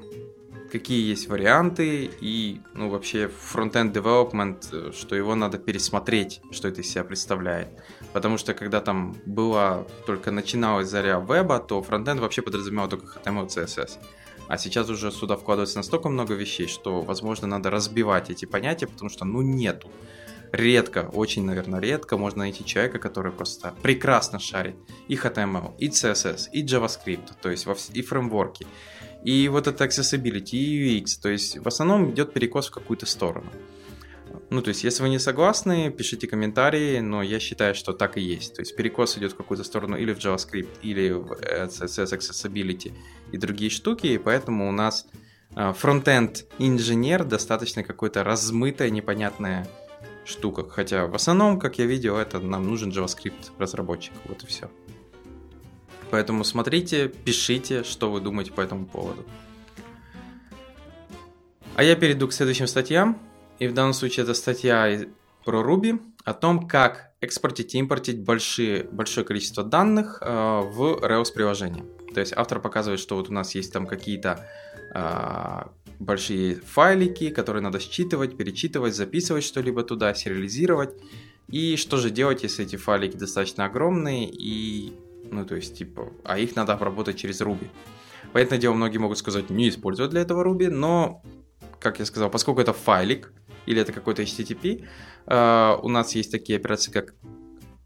какие 0.71 1.07
есть 1.09 1.27
варианты 1.27 2.09
и, 2.19 2.61
ну, 2.73 2.89
вообще 2.89 3.27
фронтенд 3.27 3.95
development, 3.95 4.93
что 4.93 5.15
его 5.15 5.35
надо 5.35 5.57
пересмотреть, 5.57 6.41
что 6.51 6.67
это 6.67 6.81
из 6.81 6.89
себя 6.89 7.03
представляет. 7.03 7.67
Потому 8.13 8.37
что 8.37 8.53
когда 8.53 8.79
там 8.79 9.15
была 9.25 9.85
только 10.05 10.31
начиналась 10.31 10.87
заря 10.87 11.19
веба, 11.19 11.59
то 11.59 11.81
фронтенд 11.81 12.21
вообще 12.21 12.41
подразумевал 12.41 12.87
только 12.87 13.07
HTML, 13.07 13.47
CSS. 13.47 13.97
А 14.47 14.57
сейчас 14.57 14.89
уже 14.89 15.11
сюда 15.11 15.35
вкладывается 15.35 15.77
настолько 15.77 16.09
много 16.09 16.33
вещей, 16.33 16.67
что, 16.67 17.01
возможно, 17.01 17.47
надо 17.47 17.69
разбивать 17.69 18.29
эти 18.29 18.45
понятия, 18.45 18.87
потому 18.87 19.09
что, 19.09 19.25
ну, 19.25 19.41
нету. 19.41 19.89
Редко, 20.51 21.09
очень, 21.13 21.45
наверное, 21.45 21.79
редко 21.79 22.15
можно 22.15 22.39
найти 22.39 22.63
человека, 22.63 22.99
который 22.99 23.31
просто 23.31 23.73
прекрасно 23.81 24.37
шарит 24.37 24.75
и 25.07 25.15
HTML, 25.15 25.75
и 25.79 25.89
CSS, 25.89 26.49
и 26.51 26.63
JavaScript, 26.63 27.31
то 27.41 27.49
есть 27.49 27.65
во 27.65 27.75
и 27.93 28.01
фреймворки, 28.03 28.67
и 29.23 29.47
вот 29.47 29.65
это 29.65 29.83
accessibility, 29.85 30.57
и 30.57 31.01
UX, 31.01 31.19
то 31.19 31.29
есть 31.29 31.57
в 31.57 31.67
основном 31.67 32.11
идет 32.11 32.33
перекос 32.33 32.67
в 32.67 32.71
какую-то 32.71 33.07
сторону. 33.07 33.49
Ну, 34.53 34.61
то 34.61 34.69
есть, 34.69 34.83
если 34.83 35.01
вы 35.01 35.09
не 35.09 35.17
согласны, 35.17 35.89
пишите 35.89 36.27
комментарии, 36.27 36.99
но 36.99 37.23
я 37.23 37.39
считаю, 37.39 37.73
что 37.73 37.91
так 37.91 38.17
и 38.17 38.21
есть. 38.21 38.53
То 38.53 38.61
есть, 38.61 38.75
перекос 38.75 39.17
идет 39.17 39.31
в 39.31 39.35
какую-то 39.35 39.63
сторону 39.63 39.97
или 39.97 40.13
в 40.13 40.19
JavaScript, 40.19 40.69
или 40.83 41.09
в 41.09 41.31
CSS 41.31 42.15
Accessibility 42.15 42.93
и 43.31 43.37
другие 43.37 43.71
штуки, 43.71 44.05
и 44.05 44.19
поэтому 44.19 44.69
у 44.69 44.71
нас 44.71 45.07
а, 45.55 45.73
фронтенд 45.73 46.45
инженер 46.59 47.23
достаточно 47.23 47.83
какой-то 47.83 48.23
размытая, 48.23 48.91
непонятная 48.91 49.67
штука. 50.23 50.69
Хотя 50.69 51.07
в 51.07 51.15
основном, 51.15 51.59
как 51.59 51.79
я 51.79 51.87
видел, 51.87 52.17
это 52.17 52.39
нам 52.39 52.67
нужен 52.67 52.91
JavaScript 52.91 53.53
разработчик. 53.57 54.13
Вот 54.25 54.43
и 54.43 54.45
все. 54.45 54.69
Поэтому 56.11 56.43
смотрите, 56.43 57.07
пишите, 57.07 57.83
что 57.83 58.11
вы 58.11 58.21
думаете 58.21 58.51
по 58.51 58.61
этому 58.61 58.85
поводу. 58.85 59.25
А 61.75 61.81
я 61.81 61.95
перейду 61.95 62.27
к 62.27 62.33
следующим 62.33 62.67
статьям. 62.67 63.17
И 63.63 63.67
в 63.67 63.73
данном 63.73 63.93
случае 63.93 64.23
это 64.23 64.33
статья 64.33 65.05
про 65.45 65.61
Ruby 65.61 65.97
о 66.25 66.33
том, 66.33 66.67
как 66.67 67.13
экспортить 67.21 67.75
и 67.75 67.77
импортить 67.77 68.21
большие, 68.21 68.83
большое 68.83 69.25
количество 69.25 69.63
данных 69.63 70.17
э, 70.21 70.25
в 70.25 70.99
Rails 71.01 71.33
приложение. 71.33 71.85
То 72.13 72.19
есть 72.19 72.33
автор 72.35 72.59
показывает, 72.59 72.99
что 72.99 73.15
вот 73.15 73.29
у 73.29 73.33
нас 73.33 73.55
есть 73.55 73.71
там 73.71 73.87
какие-то 73.87 74.45
э, 74.93 75.69
большие 75.99 76.55
файлики, 76.55 77.29
которые 77.29 77.63
надо 77.63 77.79
считывать, 77.79 78.35
перечитывать, 78.35 78.95
записывать 78.95 79.45
что-либо 79.45 79.83
туда, 79.83 80.13
сериализировать. 80.13 80.93
И 81.47 81.77
что 81.77 81.95
же 81.95 82.09
делать, 82.09 82.43
если 82.43 82.65
эти 82.65 82.75
файлики 82.75 83.15
достаточно 83.15 83.63
огромные 83.63 84.29
и 84.29 84.91
ну, 85.31 85.45
то 85.45 85.55
есть, 85.55 85.77
типа, 85.77 86.11
а 86.25 86.37
их 86.37 86.57
надо 86.57 86.73
обработать 86.73 87.15
через 87.15 87.39
Ruby. 87.39 87.69
Понятное 88.33 88.57
дело, 88.57 88.73
многие 88.73 88.97
могут 88.97 89.17
сказать, 89.17 89.49
не 89.49 89.69
использовать 89.69 90.11
для 90.11 90.19
этого 90.19 90.43
Ruby, 90.43 90.69
но, 90.69 91.23
как 91.79 91.99
я 91.99 92.05
сказал, 92.05 92.29
поскольку 92.29 92.59
это 92.59 92.73
файлик, 92.73 93.31
или 93.65 93.81
это 93.81 93.91
какой-то 93.91 94.21
HTTP, 94.21 94.85
э, 95.27 95.77
у 95.81 95.89
нас 95.89 96.15
есть 96.15 96.31
такие 96.31 96.57
операции, 96.57 96.91
как 96.91 97.13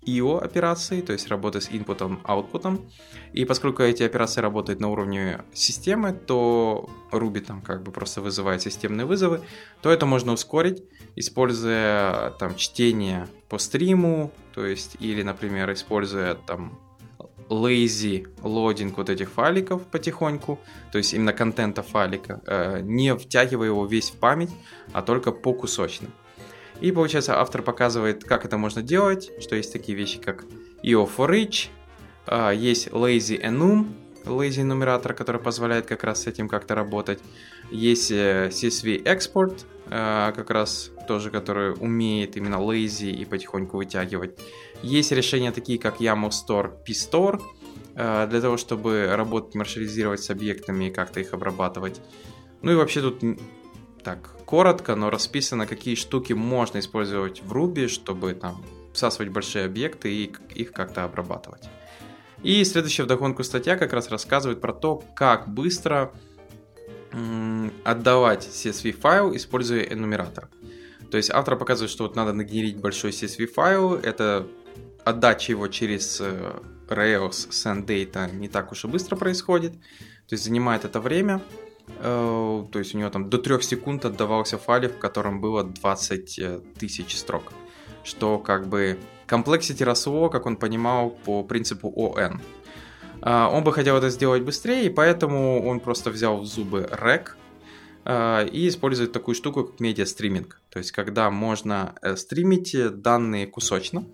IO 0.07 0.39
операции, 0.39 1.01
то 1.01 1.13
есть 1.13 1.27
работа 1.27 1.59
с 1.59 1.69
инпутом, 1.69 2.21
аутпутом. 2.23 2.89
И 3.33 3.45
поскольку 3.45 3.83
эти 3.83 4.03
операции 4.03 4.41
работают 4.41 4.79
на 4.79 4.89
уровне 4.89 5.41
системы, 5.53 6.13
то 6.13 6.89
Ruby 7.11 7.41
там 7.41 7.61
как 7.61 7.83
бы 7.83 7.91
просто 7.91 8.21
вызывает 8.21 8.61
системные 8.61 9.05
вызовы, 9.05 9.41
то 9.81 9.91
это 9.91 10.05
можно 10.05 10.31
ускорить, 10.33 10.83
используя 11.15 12.31
там 12.39 12.55
чтение 12.55 13.27
по 13.49 13.57
стриму, 13.57 14.31
то 14.53 14.65
есть 14.65 14.95
или, 14.99 15.23
например, 15.23 15.71
используя 15.73 16.35
там 16.35 16.79
lazy 17.49 18.27
лодинг 18.43 18.97
вот 18.97 19.09
этих 19.09 19.29
файликов 19.29 19.83
потихоньку, 19.83 20.59
то 20.91 20.97
есть 20.97 21.13
именно 21.13 21.33
контента 21.33 21.83
файлика, 21.83 22.41
э, 22.45 22.79
не 22.81 23.15
втягивая 23.15 23.67
его 23.67 23.85
весь 23.85 24.09
в 24.09 24.15
память, 24.15 24.51
а 24.93 25.01
только 25.01 25.31
по 25.31 25.53
кусочным. 25.53 26.11
И 26.81 26.91
получается 26.91 27.39
автор 27.39 27.61
показывает, 27.63 28.23
как 28.23 28.45
это 28.45 28.57
можно 28.57 28.81
делать, 28.81 29.31
что 29.41 29.55
есть 29.55 29.73
такие 29.73 29.97
вещи, 29.97 30.19
как 30.19 30.45
IO 30.83 31.09
for 31.09 31.29
each, 31.29 31.69
э, 32.27 32.53
есть 32.55 32.87
lazy 32.87 33.41
enum, 33.41 33.87
lazy 34.25 34.63
нумератор, 34.63 35.13
который 35.13 35.41
позволяет 35.41 35.85
как 35.85 36.03
раз 36.03 36.23
с 36.23 36.27
этим 36.27 36.49
как-то 36.49 36.75
работать. 36.75 37.19
Есть 37.71 38.11
э, 38.11 38.49
CSV 38.51 39.03
export, 39.03 39.65
как 39.89 40.49
раз 40.49 40.91
тоже, 41.07 41.31
который 41.31 41.73
умеет 41.73 42.35
именно 42.35 42.55
lazy 42.55 43.09
и 43.09 43.23
потихоньку 43.23 43.77
вытягивать. 43.77 44.37
Есть 44.83 45.11
решения 45.11 45.51
такие, 45.51 45.79
как 45.79 45.99
YAML 45.99 46.29
Store, 46.29 46.71
P-Store, 46.85 47.41
э, 47.95 48.27
для 48.29 48.41
того, 48.41 48.57
чтобы 48.57 49.07
работать, 49.15 49.55
маршализировать 49.55 50.21
с 50.21 50.29
объектами 50.29 50.85
и 50.85 50.91
как-то 50.91 51.19
их 51.19 51.33
обрабатывать. 51.33 52.01
Ну 52.61 52.71
и 52.71 52.75
вообще 52.75 53.01
тут 53.01 53.21
так 54.03 54.35
коротко, 54.45 54.95
но 54.95 55.09
расписано, 55.09 55.67
какие 55.67 55.95
штуки 55.95 56.33
можно 56.33 56.79
использовать 56.79 57.41
в 57.41 57.53
Ruby, 57.53 57.87
чтобы 57.87 58.33
там 58.33 58.63
всасывать 58.93 59.29
большие 59.29 59.65
объекты 59.65 60.13
и 60.13 60.33
их 60.55 60.71
как-то 60.71 61.03
обрабатывать. 61.03 61.63
И 62.43 62.63
следующая 62.63 63.03
вдогонку 63.03 63.43
статья 63.43 63.77
как 63.77 63.93
раз 63.93 64.09
рассказывает 64.09 64.61
про 64.61 64.73
то, 64.73 65.03
как 65.15 65.47
быстро 65.47 66.11
отдавать 67.83 68.47
CSV 68.47 68.91
файл, 68.91 69.35
используя 69.35 69.81
энумератор. 69.81 70.49
То 71.11 71.17
есть 71.17 71.29
автор 71.29 71.57
показывает, 71.57 71.91
что 71.91 72.03
вот 72.03 72.15
надо 72.15 72.33
нагенерить 72.33 72.77
большой 72.77 73.11
CSV 73.11 73.47
файл, 73.47 73.95
это 73.95 74.45
отдача 75.05 75.53
его 75.53 75.67
через 75.67 76.19
э, 76.19 76.59
Rails 76.89 77.49
Send 77.49 77.85
Data 77.85 78.33
не 78.33 78.49
так 78.49 78.71
уж 78.71 78.83
и 78.83 78.87
быстро 78.87 79.15
происходит, 79.15 79.73
то 79.73 80.33
есть 80.33 80.43
занимает 80.43 80.83
это 80.83 80.99
время, 80.99 81.41
э, 81.99 82.65
то 82.71 82.79
есть 82.79 82.93
у 82.93 82.97
него 82.97 83.09
там 83.09 83.29
до 83.29 83.37
3 83.37 83.61
секунд 83.61 84.03
отдавался 84.03 84.57
файл, 84.57 84.89
в 84.89 84.97
котором 84.99 85.39
было 85.39 85.63
20 85.63 86.39
э, 86.39 86.59
тысяч 86.77 87.17
строк, 87.17 87.53
что 88.03 88.37
как 88.37 88.67
бы 88.67 88.99
complexity 89.27 89.85
росло, 89.85 90.29
как 90.29 90.45
он 90.45 90.57
понимал, 90.57 91.11
по 91.11 91.43
принципу 91.43 91.93
ON. 91.95 92.41
Он 93.19 93.63
бы 93.63 93.73
хотел 93.73 93.97
это 93.97 94.11
сделать 94.11 94.43
быстрее, 94.43 94.85
и 94.85 94.89
поэтому 94.89 95.67
он 95.67 95.79
просто 95.79 96.11
взял 96.11 96.37
в 96.37 96.45
зубы 96.45 96.87
REC, 96.91 97.31
и 98.53 98.67
использует 98.67 99.11
такую 99.11 99.35
штуку, 99.35 99.63
как 99.65 99.79
медиа-стриминг. 99.79 100.61
То 100.77 100.79
есть, 100.79 100.91
когда 100.91 101.31
можно 101.31 101.95
стримить 102.17 103.01
данные 103.01 103.47
кусочно, 103.47 104.05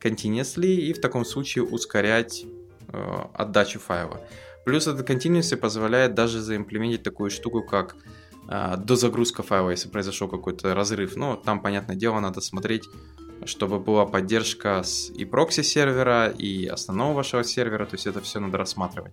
continuously 0.00 0.72
и 0.72 0.92
в 0.92 1.00
таком 1.00 1.24
случае 1.24 1.64
ускорять 1.64 2.44
э, 2.92 3.16
отдачу 3.34 3.80
файла. 3.80 4.20
Плюс 4.64 4.86
этот 4.86 5.10
continuously 5.10 5.56
позволяет 5.56 6.14
даже 6.14 6.40
заимплементить 6.40 7.02
такую 7.02 7.30
штуку, 7.30 7.64
как 7.64 7.96
э, 8.48 8.76
дозагрузка 8.76 9.42
файла, 9.42 9.70
если 9.70 9.88
произошел 9.88 10.28
какой-то 10.28 10.76
разрыв. 10.76 11.16
Но 11.16 11.34
там, 11.34 11.60
понятное 11.60 11.96
дело, 11.96 12.20
надо 12.20 12.40
смотреть, 12.40 12.84
чтобы 13.44 13.80
была 13.80 14.06
поддержка 14.06 14.84
с 14.84 15.10
и 15.10 15.24
прокси 15.24 15.62
сервера, 15.62 16.28
и 16.28 16.66
основного 16.66 17.14
вашего 17.14 17.42
сервера, 17.42 17.84
то 17.84 17.96
есть 17.96 18.06
это 18.06 18.20
все 18.20 18.38
надо 18.38 18.58
рассматривать. 18.58 19.12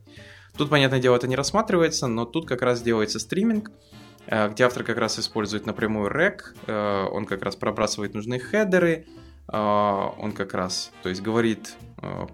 Тут, 0.55 0.69
понятное 0.69 0.99
дело, 0.99 1.15
это 1.15 1.27
не 1.27 1.35
рассматривается, 1.35 2.05
но 2.05 2.25
тут 2.25 2.47
как 2.47 2.61
раз 2.61 2.83
делается 2.83 3.17
стриминг, 3.17 3.71
э, 3.71 3.98
где 4.29 4.63
автор 4.65 4.83
как 4.83 4.97
раз 4.97 5.17
использует 5.19 5.65
напрямую 5.65 6.09
рек, 6.09 6.53
э, 6.67 7.05
он 7.11 7.25
как 7.25 7.41
раз 7.41 7.55
пробрасывает 7.55 8.13
нужные 8.13 8.39
хедеры, 8.39 9.07
а, 9.47 10.13
он 10.19 10.33
как 10.33 10.53
раз, 10.53 10.91
то 11.01 11.09
есть 11.09 11.21
говорит 11.21 11.73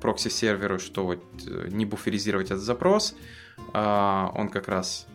прокси-серверу, 0.02 0.78
что 0.80 1.14
э, 1.14 1.18
не 1.70 1.86
буферизировать 1.86 2.48
этот 2.48 2.62
запрос, 2.62 3.16
он 3.74 4.50
как 4.50 4.68
раз 4.68 5.08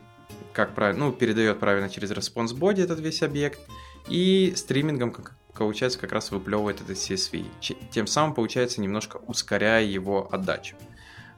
как 0.52 0.74
правильно, 0.74 1.06
ну, 1.06 1.12
передает 1.12 1.60
правильно 1.60 1.88
через 1.88 2.10
response 2.10 2.58
body 2.58 2.82
этот 2.82 3.00
весь 3.00 3.22
объект, 3.22 3.60
и 4.08 4.52
стримингом 4.56 5.12
как, 5.12 5.36
получается, 5.54 5.98
как 5.98 6.12
раз 6.12 6.30
выплевывает 6.30 6.80
этот 6.80 6.96
CSV. 6.96 7.46
Тем 7.90 8.06
самым, 8.06 8.34
получается, 8.34 8.80
немножко 8.80 9.20
ускоряя 9.26 9.84
его 9.84 10.28
отдачу. 10.32 10.76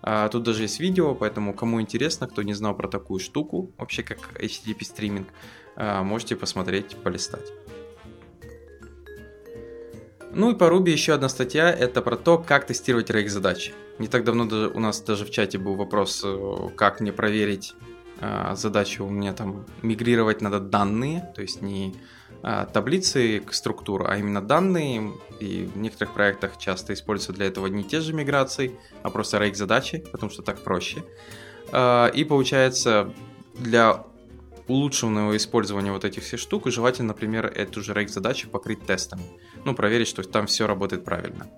А, 0.03 0.29
тут 0.29 0.43
даже 0.43 0.63
есть 0.63 0.81
видео, 0.81 1.15
поэтому 1.15 1.55
кому 1.55 1.81
интересно, 1.81 2.27
кто 2.27 2.43
не 2.43 2.55
знал 2.55 2.77
про 2.77 2.89
такую 2.89 3.21
штуку, 3.21 3.71
вообще 3.79 4.03
как 4.03 4.19
HTTP 4.41 4.85
стриминг, 4.85 5.29
а, 5.77 6.03
можете 6.03 6.35
посмотреть, 6.37 6.97
полистать. 6.97 7.53
Ну 10.35 10.51
и 10.51 10.55
по 10.55 10.65
Ruby 10.65 10.91
еще 10.91 11.13
одна 11.13 11.29
статья, 11.29 11.71
это 11.71 12.01
про 12.01 12.17
то, 12.17 12.39
как 12.39 12.67
тестировать 12.67 13.11
рейк 13.11 13.29
задачи. 13.29 13.75
Не 13.99 14.09
так 14.09 14.25
давно 14.25 14.47
даже, 14.47 14.69
у 14.69 14.81
нас 14.81 15.01
даже 15.03 15.25
в 15.27 15.31
чате 15.31 15.59
был 15.59 15.75
вопрос, 15.75 16.23
э, 16.25 16.69
как 16.75 17.01
мне 17.01 17.13
проверить 17.13 17.75
э, 18.21 18.55
задачу, 18.57 19.05
у 19.05 19.11
меня 19.11 19.35
там 19.35 19.67
мигрировать 19.83 20.41
надо 20.41 20.59
данные, 20.59 21.31
то 21.37 21.43
есть 21.43 21.61
не 21.61 21.95
таблицы 22.43 23.41
к 23.41 23.55
структуру, 23.55 24.07
а 24.09 24.17
именно 24.17 24.43
данные. 24.43 25.13
И 25.41 25.69
в 25.73 25.77
некоторых 25.79 26.15
проектах 26.15 26.59
часто 26.59 26.93
используются 26.93 27.33
для 27.33 27.47
этого 27.47 27.67
не 27.67 27.85
те 27.85 28.01
же 28.01 28.13
миграции, 28.13 28.79
а 29.03 29.11
просто 29.11 29.39
рейк 29.39 29.57
задачи, 29.57 30.05
потому 30.13 30.31
что 30.31 30.43
так 30.43 30.63
проще. 30.63 31.03
Э, 31.73 32.11
и 32.13 32.25
получается 32.25 33.13
для 33.59 34.05
улучшенного 34.69 35.37
использования 35.37 35.93
вот 35.93 36.05
этих 36.05 36.23
всех 36.23 36.41
штук, 36.41 36.69
желательно, 36.71 37.09
например, 37.09 37.47
эту 37.47 37.83
же 37.83 37.95
рейк-задачу 37.95 38.49
покрыть 38.49 38.87
тестами. 38.87 39.25
Ну, 39.65 39.75
проверить, 39.75 40.09
что 40.09 40.23
там 40.23 40.47
все 40.47 40.67
работает 40.67 41.05
правильно. 41.05 41.49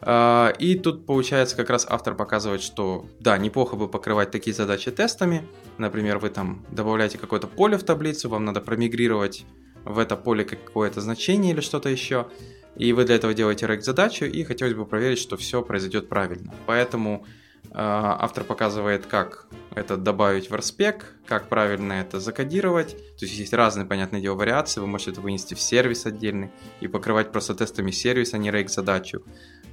А, 0.00 0.50
и 0.58 0.76
тут, 0.76 1.06
получается, 1.06 1.56
как 1.56 1.70
раз 1.70 1.86
автор 1.88 2.14
показывает, 2.14 2.62
что 2.62 3.06
да, 3.20 3.36
неплохо 3.36 3.76
бы 3.76 3.88
покрывать 3.88 4.30
такие 4.30 4.54
задачи 4.54 4.90
тестами. 4.90 5.46
Например, 5.76 6.18
вы 6.18 6.30
там 6.30 6.64
добавляете 6.70 7.18
какое-то 7.18 7.46
поле 7.46 7.76
в 7.76 7.82
таблицу, 7.82 8.28
вам 8.28 8.44
надо 8.44 8.60
промигрировать 8.60 9.44
в 9.88 9.98
это 9.98 10.16
поле 10.16 10.44
какое-то 10.44 11.00
значение 11.00 11.52
или 11.52 11.60
что-то 11.60 11.88
еще. 11.88 12.28
И 12.76 12.92
вы 12.92 13.04
для 13.04 13.16
этого 13.16 13.34
делаете 13.34 13.66
рейк-задачу, 13.66 14.24
и 14.24 14.44
хотелось 14.44 14.74
бы 14.74 14.86
проверить, 14.86 15.18
что 15.18 15.36
все 15.36 15.62
произойдет 15.62 16.08
правильно. 16.08 16.54
Поэтому 16.66 17.26
а, 17.72 18.16
автор 18.20 18.44
показывает, 18.44 19.06
как 19.06 19.46
это 19.74 19.96
добавить 19.96 20.50
в 20.50 20.54
RSpec, 20.54 21.02
как 21.26 21.48
правильно 21.48 21.94
это 21.94 22.20
закодировать. 22.20 22.96
То 23.18 23.24
есть 23.24 23.38
есть 23.38 23.52
разные, 23.52 23.86
понятное 23.86 24.20
дело, 24.20 24.36
вариации. 24.36 24.80
Вы 24.80 24.86
можете 24.86 25.10
это 25.12 25.20
вынести 25.20 25.54
в 25.54 25.60
сервис 25.60 26.06
отдельный 26.06 26.50
и 26.80 26.88
покрывать 26.88 27.32
просто 27.32 27.54
тестами 27.54 27.90
сервиса, 27.90 28.36
а 28.36 28.38
не 28.38 28.50
рейк 28.50 28.70
задачу. 28.70 29.22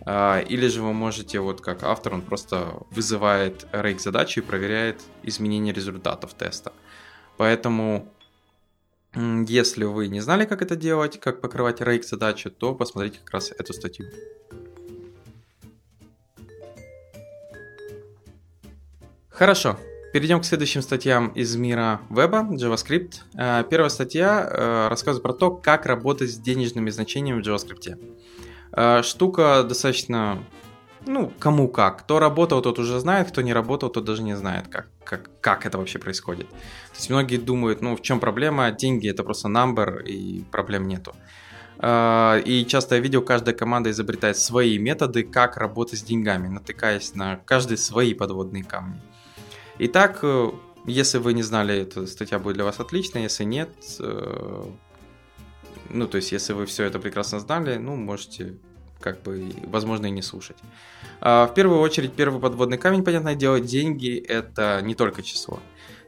А, 0.05 0.39
или 0.39 0.67
же 0.67 0.81
вы 0.81 0.93
можете, 0.93 1.39
вот 1.39 1.61
как 1.61 1.83
автор, 1.83 2.13
он 2.15 2.21
просто 2.21 2.83
вызывает 2.89 3.67
рейк 3.71 3.99
задачу 3.99 4.39
и 4.39 4.43
проверяет 4.43 5.01
изменение 5.23 5.73
результатов 5.73 6.33
теста. 6.33 6.73
Поэтому 7.37 8.11
если 9.15 9.85
вы 9.85 10.07
не 10.07 10.19
знали, 10.19 10.45
как 10.45 10.61
это 10.61 10.75
делать, 10.75 11.19
как 11.19 11.41
покрывать 11.41 11.81
рейк 11.81 12.03
задачу, 12.03 12.51
то 12.51 12.75
посмотрите 12.75 13.19
как 13.23 13.33
раз 13.33 13.51
эту 13.51 13.73
статью. 13.73 14.07
Хорошо, 19.29 19.77
перейдем 20.13 20.39
к 20.39 20.45
следующим 20.45 20.81
статьям 20.81 21.27
из 21.29 21.55
мира 21.57 21.99
веба, 22.09 22.47
JavaScript. 22.49 23.15
Э, 23.37 23.65
первая 23.69 23.89
статья 23.89 24.49
э, 24.49 24.87
рассказывает 24.87 25.23
про 25.23 25.33
то, 25.33 25.51
как 25.51 25.85
работать 25.85 26.31
с 26.31 26.37
денежными 26.37 26.89
значениями 26.89 27.41
в 27.41 27.45
JavaScript. 27.45 27.97
Э, 28.71 29.01
штука 29.03 29.65
достаточно, 29.67 30.41
ну, 31.05 31.33
кому 31.37 31.67
как. 31.67 32.03
Кто 32.03 32.19
работал, 32.19 32.61
тот 32.61 32.79
уже 32.79 32.97
знает, 32.99 33.29
кто 33.29 33.41
не 33.41 33.53
работал, 33.53 33.89
тот 33.89 34.05
даже 34.05 34.23
не 34.23 34.37
знает, 34.37 34.69
как, 34.69 34.87
как, 35.05 35.29
как 35.41 35.65
это 35.65 35.77
вообще 35.77 35.99
происходит. 35.99 36.49
То 36.49 36.95
есть 36.97 37.09
многие 37.09 37.37
думают, 37.37 37.81
ну, 37.81 37.95
в 37.95 38.01
чем 38.01 38.19
проблема? 38.19 38.71
Деньги 38.71 39.09
это 39.09 39.23
просто 39.23 39.47
number, 39.47 40.03
и 40.03 40.43
проблем 40.51 40.87
нету. 40.87 41.15
И 41.77 42.65
часто 42.69 42.95
я 42.95 43.01
видел, 43.01 43.21
каждая 43.21 43.53
команда 43.53 43.89
изобретает 43.91 44.37
свои 44.37 44.79
методы, 44.79 45.23
как 45.23 45.57
работать 45.57 45.99
с 45.99 46.03
деньгами, 46.03 46.47
натыкаясь 46.47 47.15
на 47.15 47.35
каждый 47.35 47.77
свои 47.77 48.13
подводные 48.13 48.63
камни. 48.63 49.01
Итак, 49.79 50.19
э, 50.21 50.51
если 50.85 51.17
вы 51.17 51.33
не 51.33 51.43
знали, 51.43 51.75
эта 51.75 52.07
статья 52.07 52.39
будет 52.39 52.55
для 52.55 52.63
вас 52.63 52.79
отличная, 52.79 53.23
если 53.23 53.43
нет, 53.43 53.69
э, 53.99 54.63
ну, 55.89 56.07
то 56.07 56.15
есть, 56.15 56.31
если 56.31 56.53
вы 56.53 56.65
все 56.65 56.85
это 56.85 56.99
прекрасно 56.99 57.39
знали, 57.41 57.75
ну, 57.75 57.97
можете 57.97 58.57
как 58.99 59.21
бы, 59.23 59.51
возможно, 59.65 60.07
и 60.07 60.11
не 60.11 60.21
слушать. 60.21 60.57
А, 61.21 61.47
в 61.47 61.53
первую 61.53 61.79
очередь, 61.79 62.13
первый 62.13 62.39
подводный 62.39 62.77
камень, 62.77 63.03
понятное 63.03 63.35
дело, 63.35 63.59
деньги– 63.59 64.17
это 64.27 64.81
не 64.83 64.95
только 64.95 65.23
число. 65.23 65.59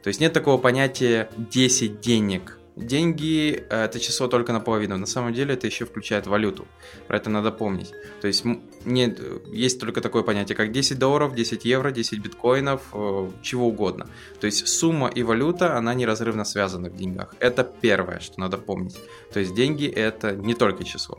То 0.02 0.08
есть 0.08 0.20
нет 0.20 0.32
такого 0.32 0.58
понятия 0.58 1.28
10 1.36 2.00
денег 2.00 2.58
деньги 2.78 3.64
это 3.70 3.98
число 4.00 4.28
только 4.28 4.52
наполовину. 4.52 4.96
На 4.96 5.06
самом 5.06 5.34
деле 5.34 5.54
это 5.54 5.66
еще 5.66 5.84
включает 5.84 6.26
валюту. 6.26 6.66
Про 7.06 7.16
это 7.16 7.30
надо 7.30 7.50
помнить. 7.50 7.92
То 8.20 8.28
есть 8.28 8.44
нет, 8.84 9.20
есть 9.52 9.80
только 9.80 10.00
такое 10.00 10.22
понятие, 10.22 10.56
как 10.56 10.72
10 10.72 10.98
долларов, 10.98 11.34
10 11.34 11.64
евро, 11.64 11.90
10 11.90 12.18
биткоинов, 12.20 12.82
э, 12.92 13.30
чего 13.42 13.68
угодно. 13.68 14.08
То 14.40 14.46
есть 14.46 14.66
сумма 14.68 15.08
и 15.08 15.22
валюта, 15.22 15.76
она 15.76 15.94
неразрывно 15.94 16.44
связаны 16.44 16.90
в 16.90 16.96
деньгах. 16.96 17.34
Это 17.40 17.64
первое, 17.64 18.20
что 18.20 18.40
надо 18.40 18.58
помнить. 18.58 18.98
То 19.32 19.40
есть 19.40 19.54
деньги 19.54 19.86
это 19.86 20.34
не 20.36 20.54
только 20.54 20.84
число. 20.84 21.18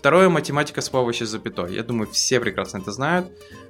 Второе, 0.00 0.30
математика 0.30 0.80
с 0.80 0.88
помощью 0.88 1.26
запятой. 1.26 1.74
Я 1.74 1.82
думаю, 1.82 2.08
все 2.10 2.40
прекрасно 2.40 2.78
это 2.78 2.90
знают. 2.90 3.26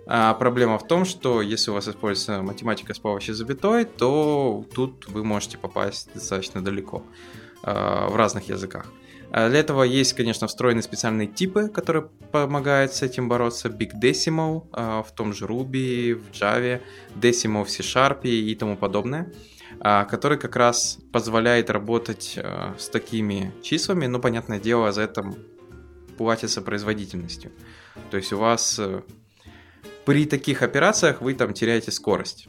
А, 0.07 0.33
проблема 0.35 0.79
в 0.79 0.87
том, 0.87 1.05
что 1.05 1.43
если 1.43 1.73
у 1.73 1.75
вас 1.75 1.89
используется 1.89 2.41
математика 2.41 2.95
с 2.95 3.01
помощью 3.01 3.35
запятой, 3.35 3.85
то 3.85 4.65
тут 4.73 5.09
вы 5.09 5.25
можете 5.25 5.59
попасть 5.59 6.09
достаточно 6.15 6.63
далеко 6.63 7.03
а, 7.65 8.09
в 8.09 8.15
разных 8.15 8.49
языках. 8.49 8.87
А 9.33 9.49
для 9.49 9.59
этого 9.59 9.83
есть, 9.83 10.13
конечно, 10.13 10.47
встроенные 10.47 10.85
специальные 10.85 11.27
типы, 11.27 11.67
которые 11.67 12.07
помогают 12.31 12.95
с 12.95 13.03
этим 13.03 13.29
бороться. 13.29 13.69
Big 13.69 13.91
Decimal 14.01 14.69
а, 14.71 15.03
в 15.03 15.13
том 15.13 15.33
же 15.33 15.47
Ruby, 15.47 16.15
в 16.15 16.31
Java, 16.31 16.81
Decimal 17.17 17.65
в 17.65 17.71
C-Sharp 17.71 18.23
и 18.23 18.55
тому 18.55 18.77
подобное 18.77 19.33
который 19.79 20.37
как 20.37 20.57
раз 20.57 20.99
позволяет 21.11 21.71
работать 21.71 22.39
с 22.77 22.89
такими 22.91 23.51
числами, 23.63 24.07
но, 24.07 24.19
понятное 24.19 24.59
дело, 24.59 24.93
за 24.93 25.03
это 25.03 25.33
платится 26.21 26.61
производительностью. 26.61 27.51
То 28.11 28.19
есть 28.19 28.31
у 28.35 28.37
вас 28.37 28.79
э, 28.79 29.01
при 30.05 30.27
таких 30.27 30.61
операциях 30.61 31.23
вы 31.23 31.33
там 31.33 31.55
теряете 31.55 31.93
скорость. 31.93 32.47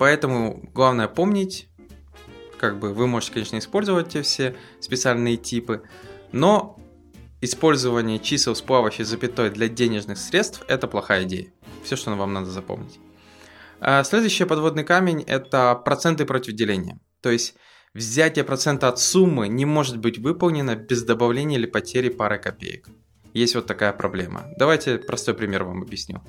Поэтому 0.00 0.68
главное 0.74 1.06
помнить, 1.06 1.68
как 2.58 2.80
бы 2.80 2.92
вы 2.92 3.06
можете, 3.06 3.34
конечно, 3.34 3.58
использовать 3.58 4.08
те 4.08 4.22
все 4.22 4.56
специальные 4.80 5.36
типы, 5.36 5.84
но 6.32 6.76
использование 7.40 8.18
чисел 8.18 8.56
с 8.56 8.60
плавающей 8.60 9.04
запятой 9.04 9.50
для 9.50 9.68
денежных 9.68 10.18
средств– 10.18 10.64
это 10.66 10.88
плохая 10.88 11.22
идея. 11.22 11.52
Все, 11.84 11.94
что 11.94 12.10
вам 12.16 12.32
надо 12.32 12.50
запомнить. 12.50 12.98
А 13.78 14.02
следующий 14.02 14.46
подводный 14.46 14.82
камень– 14.82 15.22
это 15.28 15.76
проценты 15.76 16.24
против 16.26 16.54
деления. 16.54 16.98
То 17.20 17.30
есть 17.30 17.54
Взятие 17.96 18.44
процента 18.44 18.88
от 18.88 18.98
суммы 18.98 19.48
не 19.48 19.64
может 19.64 19.96
быть 19.96 20.18
выполнено 20.18 20.76
без 20.76 21.02
добавления 21.02 21.56
или 21.56 21.64
потери 21.64 22.10
пары 22.10 22.38
копеек. 22.38 22.90
Есть 23.32 23.54
вот 23.54 23.64
такая 23.64 23.94
проблема. 23.94 24.48
Давайте 24.58 24.98
простой 24.98 25.32
пример 25.32 25.64
вам 25.64 25.80
объясню. 25.80 26.20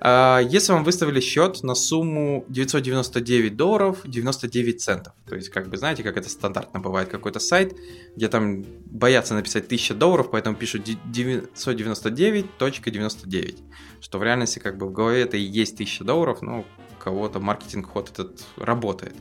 А, 0.00 0.40
если 0.40 0.72
вам 0.72 0.82
выставили 0.82 1.20
счет 1.20 1.62
на 1.62 1.76
сумму 1.76 2.44
999 2.48 3.56
долларов 3.56 4.00
99 4.06 4.80
центов, 4.80 5.12
то 5.28 5.36
есть, 5.36 5.50
как 5.50 5.68
бы, 5.68 5.76
знаете, 5.76 6.02
как 6.02 6.16
это 6.16 6.28
стандартно 6.28 6.80
бывает, 6.80 7.08
какой-то 7.08 7.38
сайт, 7.38 7.76
где 8.16 8.26
там 8.26 8.64
боятся 8.86 9.34
написать 9.34 9.66
1000 9.66 9.94
долларов, 9.94 10.32
поэтому 10.32 10.56
пишут 10.56 10.88
999.99, 10.88 13.56
что 14.00 14.18
в 14.18 14.24
реальности, 14.24 14.58
как 14.58 14.78
бы, 14.78 14.88
в 14.88 14.92
голове 14.92 15.22
это 15.22 15.36
и 15.36 15.42
есть 15.42 15.74
1000 15.74 16.02
долларов, 16.02 16.42
но 16.42 16.62
у 16.62 16.64
кого-то 17.00 17.38
маркетинг-ход 17.38 18.10
этот 18.10 18.44
работает. 18.56 19.14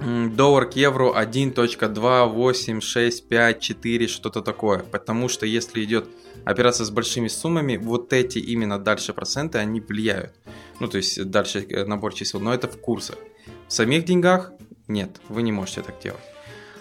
доллар 0.00 0.70
к 0.70 0.76
евро 0.76 1.20
1.2865, 1.20 4.06
что-то 4.06 4.42
такое. 4.42 4.80
Потому 4.80 5.28
что 5.28 5.46
если 5.46 5.84
идет 5.84 6.08
операция 6.44 6.84
с 6.84 6.90
большими 6.90 7.28
суммами, 7.28 7.76
вот 7.76 8.12
эти 8.12 8.38
именно 8.38 8.78
дальше 8.78 9.12
проценты, 9.12 9.58
они 9.58 9.80
влияют. 9.80 10.32
Ну, 10.80 10.88
то 10.88 10.98
есть 10.98 11.30
дальше 11.30 11.66
э, 11.68 11.84
набор 11.84 12.14
чисел, 12.14 12.40
но 12.40 12.54
это 12.54 12.68
в 12.68 12.80
курсах. 12.80 13.18
В 13.66 13.72
самих 13.72 14.04
деньгах 14.04 14.52
нет, 14.86 15.20
вы 15.28 15.42
не 15.42 15.50
можете 15.52 15.82
так 15.82 15.98
делать. 16.00 16.22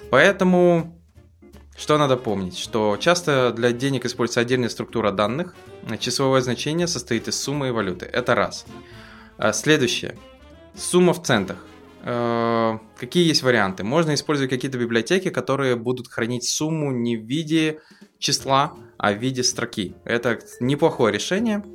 Поэтому 0.10 0.98
что 1.78 1.98
надо 1.98 2.18
помнить? 2.18 2.58
Что 2.58 2.98
часто 3.00 3.52
для 3.52 3.72
денег 3.72 4.06
используется 4.06 4.42
отдельная 4.42 4.70
структура 4.70 5.12
данных. 5.12 5.56
Числовое 6.00 6.42
значение 6.42 6.88
состоит 6.88 7.28
из 7.28 7.40
суммы 7.40 7.68
и 7.68 7.72
валюты. 7.72 8.06
Это 8.06 8.34
раз. 8.34 8.66
А 9.38 9.54
следующее. 9.54 10.18
Сумма 10.76 11.14
в 11.14 11.24
центах. 11.24 11.64
Э, 12.10 12.80
какие 12.98 13.28
есть 13.28 13.44
варианты? 13.44 13.84
Можно 13.84 14.14
использовать 14.14 14.50
какие-то 14.50 14.78
библиотеки, 14.78 15.30
которые 15.30 15.76
будут 15.76 16.08
хранить 16.08 16.46
сумму 16.46 16.92
не 16.92 17.18
в 17.18 17.26
виде 17.26 17.82
числа, 18.18 18.74
а 18.98 19.12
в 19.12 19.18
виде 19.18 19.44
строки. 19.44 19.94
Это 20.06 20.40
неплохое 20.62 21.14
решение. 21.14 21.66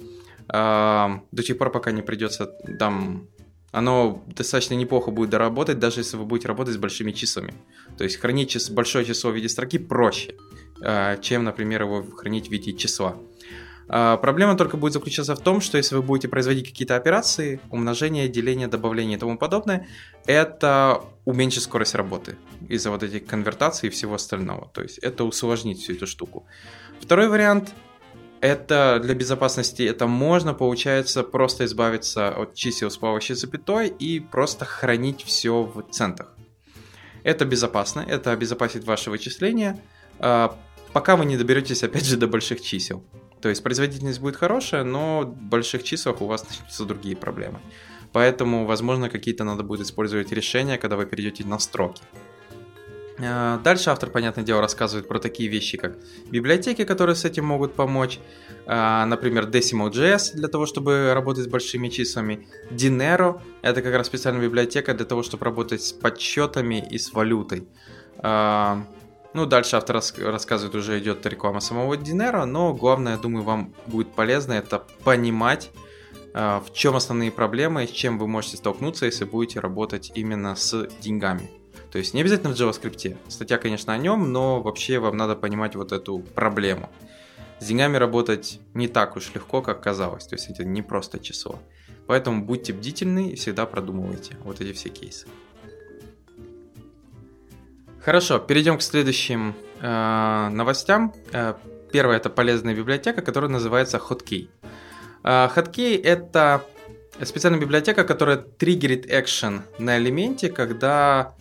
Э, 0.49 1.20
до 1.33 1.43
тех 1.43 1.59
пор, 1.59 1.70
пока 1.70 1.93
не 1.93 2.01
придется 2.01 2.47
там 2.78 3.28
оно 3.72 4.22
достаточно 4.26 4.74
неплохо 4.74 5.11
будет 5.11 5.30
доработать, 5.30 5.78
даже 5.78 6.01
если 6.01 6.18
вы 6.18 6.24
будете 6.26 6.49
работать 6.49 6.74
с 6.74 6.76
большими 6.76 7.12
числами. 7.12 7.55
То 7.97 8.05
есть 8.05 8.18
хранить 8.18 8.55
чис- 8.55 8.72
большое 8.72 9.05
число 9.05 9.30
в 9.30 9.35
виде 9.35 9.49
строки 9.49 9.78
проще, 9.78 10.35
э, 10.83 11.16
чем, 11.22 11.45
например, 11.45 11.83
его 11.83 12.03
хранить 12.03 12.49
в 12.49 12.51
виде 12.51 12.74
числа. 12.74 13.16
А, 13.89 14.16
проблема 14.16 14.57
только 14.57 14.76
будет 14.76 14.93
заключаться 14.93 15.35
в 15.35 15.41
том, 15.41 15.61
что 15.61 15.76
если 15.76 15.95
вы 15.95 16.03
будете 16.03 16.28
производить 16.28 16.68
какие-то 16.68 16.97
операции, 16.97 17.61
умножение, 17.70 18.28
деление, 18.28 18.68
добавление 18.68 19.16
и 19.16 19.20
тому 19.20 19.39
подобное, 19.39 19.87
это 20.26 21.03
уменьшит 21.24 21.62
скорость 21.62 21.95
работы 21.95 22.37
из-за 22.68 22.91
вот 22.91 23.03
этих 23.03 23.26
конвертаций 23.26 23.89
и 23.89 23.93
всего 23.93 24.14
остального. 24.14 24.70
То 24.72 24.83
есть 24.83 24.99
это 24.99 25.24
усложнит 25.24 25.78
всю 25.78 25.95
эту 25.95 26.07
штуку. 26.07 26.47
Второй 27.01 27.28
вариант 27.28 27.74
это 28.43 28.99
для 29.01 29.14
безопасности, 29.14 29.85
это 29.85 30.09
можно, 30.09 30.53
получается, 30.53 31.22
просто 31.22 31.64
избавиться 31.64 32.30
от 32.30 32.55
чисел 32.55 32.91
с 32.91 32.97
плавающей 32.97 33.37
запятой 33.37 33.87
и 33.87 34.18
просто 34.18 34.64
хранить 34.64 35.22
все 35.22 35.62
в 35.62 35.83
центах. 35.93 36.35
Это 37.22 37.45
безопасно, 37.45 38.01
это 38.01 38.33
обезопасит 38.33 38.85
ваше 38.85 39.11
вычисление, 39.11 39.80
а, 40.18 40.59
пока 40.93 41.14
вы 41.14 41.24
не 41.24 41.37
доберетесь, 41.37 41.85
опять 41.85 42.05
же, 42.05 42.16
до 42.16 42.26
больших 42.26 42.61
чисел. 42.62 43.05
То 43.43 43.49
есть 43.49 43.62
производительность 43.62 44.20
будет 44.20 44.36
хорошая, 44.36 44.84
но 44.84 45.22
в 45.22 45.43
больших 45.43 45.82
числах 45.82 46.22
у 46.22 46.26
вас 46.26 46.49
начнутся 46.49 46.84
другие 46.84 47.16
проблемы. 47.16 47.59
Поэтому, 48.12 48.66
возможно, 48.66 49.11
какие-то 49.11 49.43
надо 49.45 49.64
будет 49.64 49.80
использовать 49.86 50.32
решения, 50.32 50.78
когда 50.78 50.97
вы 50.97 51.07
перейдете 51.07 51.45
на 51.45 51.59
строки. 51.59 52.03
А, 53.18 53.59
дальше 53.59 53.90
автор, 53.90 54.11
понятное 54.11 54.45
дело, 54.45 54.61
рассказывает 54.61 55.09
про 55.09 55.18
такие 55.18 55.49
вещи, 55.49 55.76
как 55.76 55.97
библиотеки, 56.30 56.84
которые 56.84 57.16
с 57.16 57.24
этим 57.24 57.45
могут 57.45 57.74
помочь. 57.74 58.20
А, 58.66 59.07
например, 59.07 59.47
Decimal.js 59.47 60.34
для 60.34 60.49
того, 60.49 60.66
чтобы 60.66 61.12
работать 61.12 61.45
с 61.45 61.49
большими 61.49 61.88
числами. 61.88 62.47
Dinero— 62.70 63.40
это 63.62 63.82
как 63.82 63.95
раз 63.95 64.07
специальная 64.07 64.43
библиотека 64.43 64.95
для 64.95 65.05
того, 65.07 65.22
чтобы 65.22 65.45
работать 65.45 65.82
с 65.82 65.93
подсчетами 65.93 66.86
и 66.90 66.99
с 66.99 67.12
валютой. 67.12 67.66
Ну, 69.35 69.47
дальше 69.47 69.76
автор 69.76 69.97
рассказывает, 69.97 70.74
уже 70.74 70.99
идет 70.99 71.24
реклама 71.26 71.61
самого 71.61 71.95
Dinero, 71.95 72.45
но 72.45 72.74
главное, 72.74 73.16
думаю, 73.16 73.45
вам 73.45 73.74
будет 73.87 74.12
полезно 74.12 74.53
это 74.53 74.85
понимать, 75.05 75.70
в 76.35 76.66
чем 76.74 76.97
основные 76.97 77.30
проблемы, 77.30 77.87
с 77.87 77.91
чем 77.91 78.18
вы 78.18 78.26
можете 78.26 78.59
столкнуться, 78.59 79.07
если 79.07 79.24
будете 79.24 79.61
работать 79.61 80.12
именно 80.14 80.55
с 80.55 80.87
деньгами. 81.01 81.51
То 81.91 81.99
есть 81.99 82.14
не 82.14 82.20
обязательно 82.20 82.55
в 82.55 82.59
JavaScript. 82.59 83.16
Статья, 83.28 83.59
конечно, 83.59 83.93
о 83.93 83.99
нем, 83.99 84.33
но 84.33 84.62
вообще 84.62 84.99
вам 84.99 85.16
надо 85.16 85.35
понимать 85.37 85.76
вот 85.76 85.93
эту 85.93 86.20
проблему. 86.20 86.91
С 87.61 87.66
деньгами 87.66 87.97
работать 87.97 88.61
не 88.74 88.89
так 88.89 89.16
уж 89.16 89.35
легко, 89.35 89.62
как 89.62 89.83
казалось. 89.83 90.26
То 90.26 90.37
есть 90.37 90.49
это 90.49 90.64
не 90.64 90.83
просто 90.83 91.18
число. 91.18 91.59
Поэтому 92.07 92.45
будьте 92.45 92.72
бдительны 92.72 93.30
и 93.30 93.37
всегда 93.37 93.66
продумывайте 93.66 94.37
вот 94.43 94.61
эти 94.61 94.72
все 94.72 94.89
кейсы. 94.89 95.26
Хорошо, 98.05 98.40
перейдем 98.40 98.78
к 98.78 98.82
следующим 98.82 99.55
э, 99.80 100.48
новостям. 100.48 101.14
Э, 101.32 101.55
первая 101.92 102.16
это 102.16 102.30
полезная 102.30 102.74
библиотека, 102.74 103.22
которая 103.22 103.48
называется 103.48 103.98
Hotkey. 103.98 104.48
Э, 105.22 105.48
Hotkey 105.55 106.03
это 106.03 106.64
специальная 107.22 107.61
библиотека, 107.61 108.03
которая 108.03 108.38
триггерит 108.38 109.07
экшен 109.07 109.62
на 109.78 109.98
элементе, 109.98 110.50
когда 110.50 111.34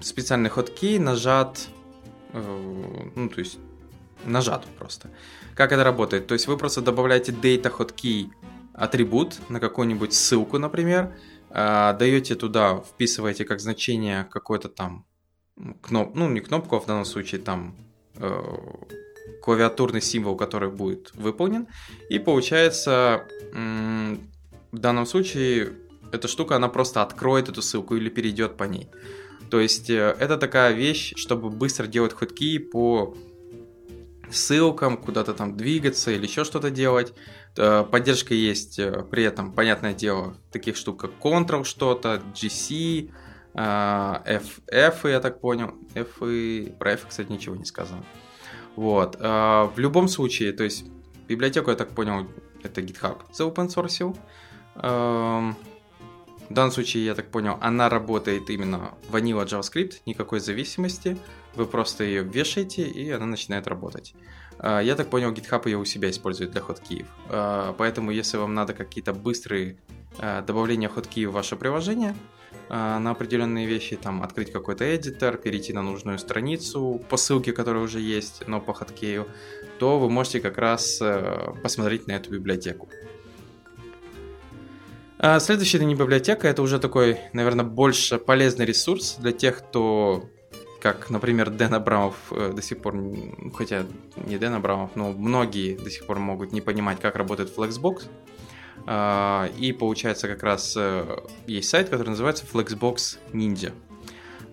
специальный 0.00 0.50
хоткей 0.50 0.98
нажат, 0.98 1.68
э, 2.32 3.10
ну, 3.14 3.28
то 3.28 3.38
есть 3.38 3.58
нажат 4.24 4.64
просто. 4.78 5.10
Как 5.54 5.72
это 5.72 5.84
работает? 5.84 6.26
То 6.26 6.34
есть 6.34 6.46
вы 6.46 6.56
просто 6.56 6.80
добавляете 6.80 7.32
data 7.32 7.70
hotkey 7.70 8.30
атрибут 8.72 9.38
на 9.50 9.60
какую-нибудь 9.60 10.14
ссылку, 10.14 10.58
например, 10.58 11.14
э, 11.50 11.96
даете 11.98 12.36
туда, 12.36 12.78
вписываете 12.78 13.44
как 13.44 13.60
значение 13.60 14.24
какой-то 14.24 14.68
там 14.68 15.04
кноп, 15.80 16.14
ну 16.14 16.28
не 16.28 16.40
кнопку, 16.40 16.76
а 16.76 16.80
в 16.80 16.86
данном 16.86 17.04
случае 17.04 17.40
там 17.40 17.74
э, 18.16 18.42
клавиатурный 19.42 20.00
символ, 20.00 20.36
который 20.36 20.70
будет 20.70 21.12
выполнен, 21.14 21.66
и 22.10 22.18
получается 22.18 23.24
в 23.52 24.78
данном 24.78 25.06
случае 25.06 25.72
эта 26.12 26.28
штука, 26.28 26.56
она 26.56 26.68
просто 26.68 27.02
откроет 27.02 27.48
эту 27.48 27.62
ссылку 27.62 27.96
или 27.96 28.08
перейдет 28.08 28.56
по 28.56 28.64
ней. 28.64 28.88
То 29.50 29.60
есть 29.60 29.90
э, 29.90 30.16
это 30.18 30.36
такая 30.36 30.72
вещь, 30.72 31.14
чтобы 31.16 31.50
быстро 31.50 31.86
делать 31.86 32.12
ходки 32.12 32.58
по 32.58 33.16
ссылкам, 34.30 34.98
куда-то 34.98 35.32
там 35.32 35.56
двигаться 35.56 36.10
или 36.10 36.26
еще 36.26 36.44
что-то 36.44 36.70
делать. 36.70 37.14
Э, 37.56 37.84
поддержка 37.90 38.34
есть 38.34 38.78
э, 38.78 39.04
при 39.10 39.24
этом, 39.24 39.52
понятное 39.52 39.94
дело, 39.94 40.36
таких 40.50 40.76
штук, 40.76 41.00
как 41.00 41.10
Ctrl 41.20 41.64
что-то, 41.64 42.22
GC, 42.34 43.10
F, 43.60 44.60
F, 44.68 45.04
я 45.04 45.20
так 45.20 45.40
понял. 45.40 45.74
F 45.94 46.22
и... 46.22 46.72
Про 46.78 46.92
F, 46.92 47.06
кстати, 47.08 47.32
ничего 47.32 47.56
не 47.56 47.64
сказано. 47.64 48.04
Вот. 48.76 49.16
В 49.18 49.72
любом 49.76 50.06
случае, 50.06 50.52
то 50.52 50.62
есть 50.62 50.84
библиотеку, 51.26 51.70
я 51.70 51.76
так 51.76 51.90
понял, 51.90 52.28
это 52.62 52.80
GitHub 52.80 53.18
за 53.32 53.44
open 53.44 53.68
source. 53.68 54.16
Эм, 54.76 55.56
в 56.48 56.54
данном 56.54 56.72
случае, 56.72 57.04
я 57.04 57.14
так 57.14 57.30
понял, 57.30 57.58
она 57.60 57.88
работает 57.88 58.48
именно 58.48 58.92
vanilla 59.10 59.44
JavaScript, 59.44 60.00
никакой 60.06 60.40
зависимости. 60.40 61.18
Вы 61.54 61.66
просто 61.66 62.04
ее 62.04 62.22
вешаете, 62.22 62.82
и 62.82 63.10
она 63.10 63.26
начинает 63.26 63.66
работать. 63.66 64.14
А, 64.58 64.80
я 64.80 64.94
так 64.94 65.10
понял, 65.10 65.32
GitHub 65.32 65.62
ее 65.66 65.76
у 65.76 65.84
себя 65.84 66.08
использует 66.08 66.52
для 66.52 66.60
хоткиев. 66.60 67.06
А, 67.28 67.74
поэтому, 67.76 68.10
если 68.10 68.38
вам 68.38 68.54
надо 68.54 68.72
какие-то 68.72 69.12
быстрые 69.12 69.76
а, 70.18 70.42
добавления 70.42 70.88
хоткиев 70.88 71.30
в 71.30 71.32
ваше 71.32 71.56
приложение, 71.56 72.16
на 72.68 73.10
определенные 73.10 73.66
вещи, 73.66 73.96
там, 73.96 74.22
открыть 74.22 74.52
какой-то 74.52 74.84
эдитор, 74.94 75.38
перейти 75.38 75.72
на 75.72 75.82
нужную 75.82 76.18
страницу 76.18 77.00
по 77.08 77.16
ссылке, 77.16 77.52
которая 77.52 77.82
уже 77.82 78.00
есть, 78.00 78.46
но 78.46 78.60
по 78.60 78.74
хоткею, 78.74 79.26
то 79.78 79.98
вы 79.98 80.10
можете 80.10 80.40
как 80.40 80.58
раз 80.58 81.02
посмотреть 81.62 82.06
на 82.06 82.12
эту 82.12 82.30
библиотеку. 82.30 82.88
А 85.20 85.40
следующая 85.40 85.84
не 85.84 85.96
библиотека, 85.96 86.46
это 86.46 86.62
уже 86.62 86.78
такой, 86.78 87.18
наверное, 87.32 87.64
больше 87.64 88.18
полезный 88.18 88.64
ресурс 88.64 89.16
для 89.18 89.32
тех, 89.32 89.58
кто, 89.58 90.30
как, 90.80 91.10
например, 91.10 91.50
Дэн 91.50 91.74
Абрамов 91.74 92.14
э, 92.30 92.52
до 92.54 92.62
сих 92.62 92.78
пор, 92.78 92.94
хотя 93.52 93.84
не 94.16 94.38
Дэн 94.38 94.54
Абрамов, 94.54 94.92
но 94.94 95.10
многие 95.10 95.76
до 95.76 95.90
сих 95.90 96.06
пор 96.06 96.20
могут 96.20 96.52
не 96.52 96.60
понимать, 96.60 97.00
как 97.00 97.16
работает 97.16 97.52
Flexbox. 97.56 98.04
А, 98.86 99.48
и 99.58 99.72
получается 99.72 100.28
как 100.28 100.42
раз 100.42 100.74
э, 100.76 101.18
есть 101.46 101.68
сайт, 101.68 101.88
который 101.88 102.10
называется 102.10 102.44
Flexbox 102.50 103.18
Ninja. 103.32 103.72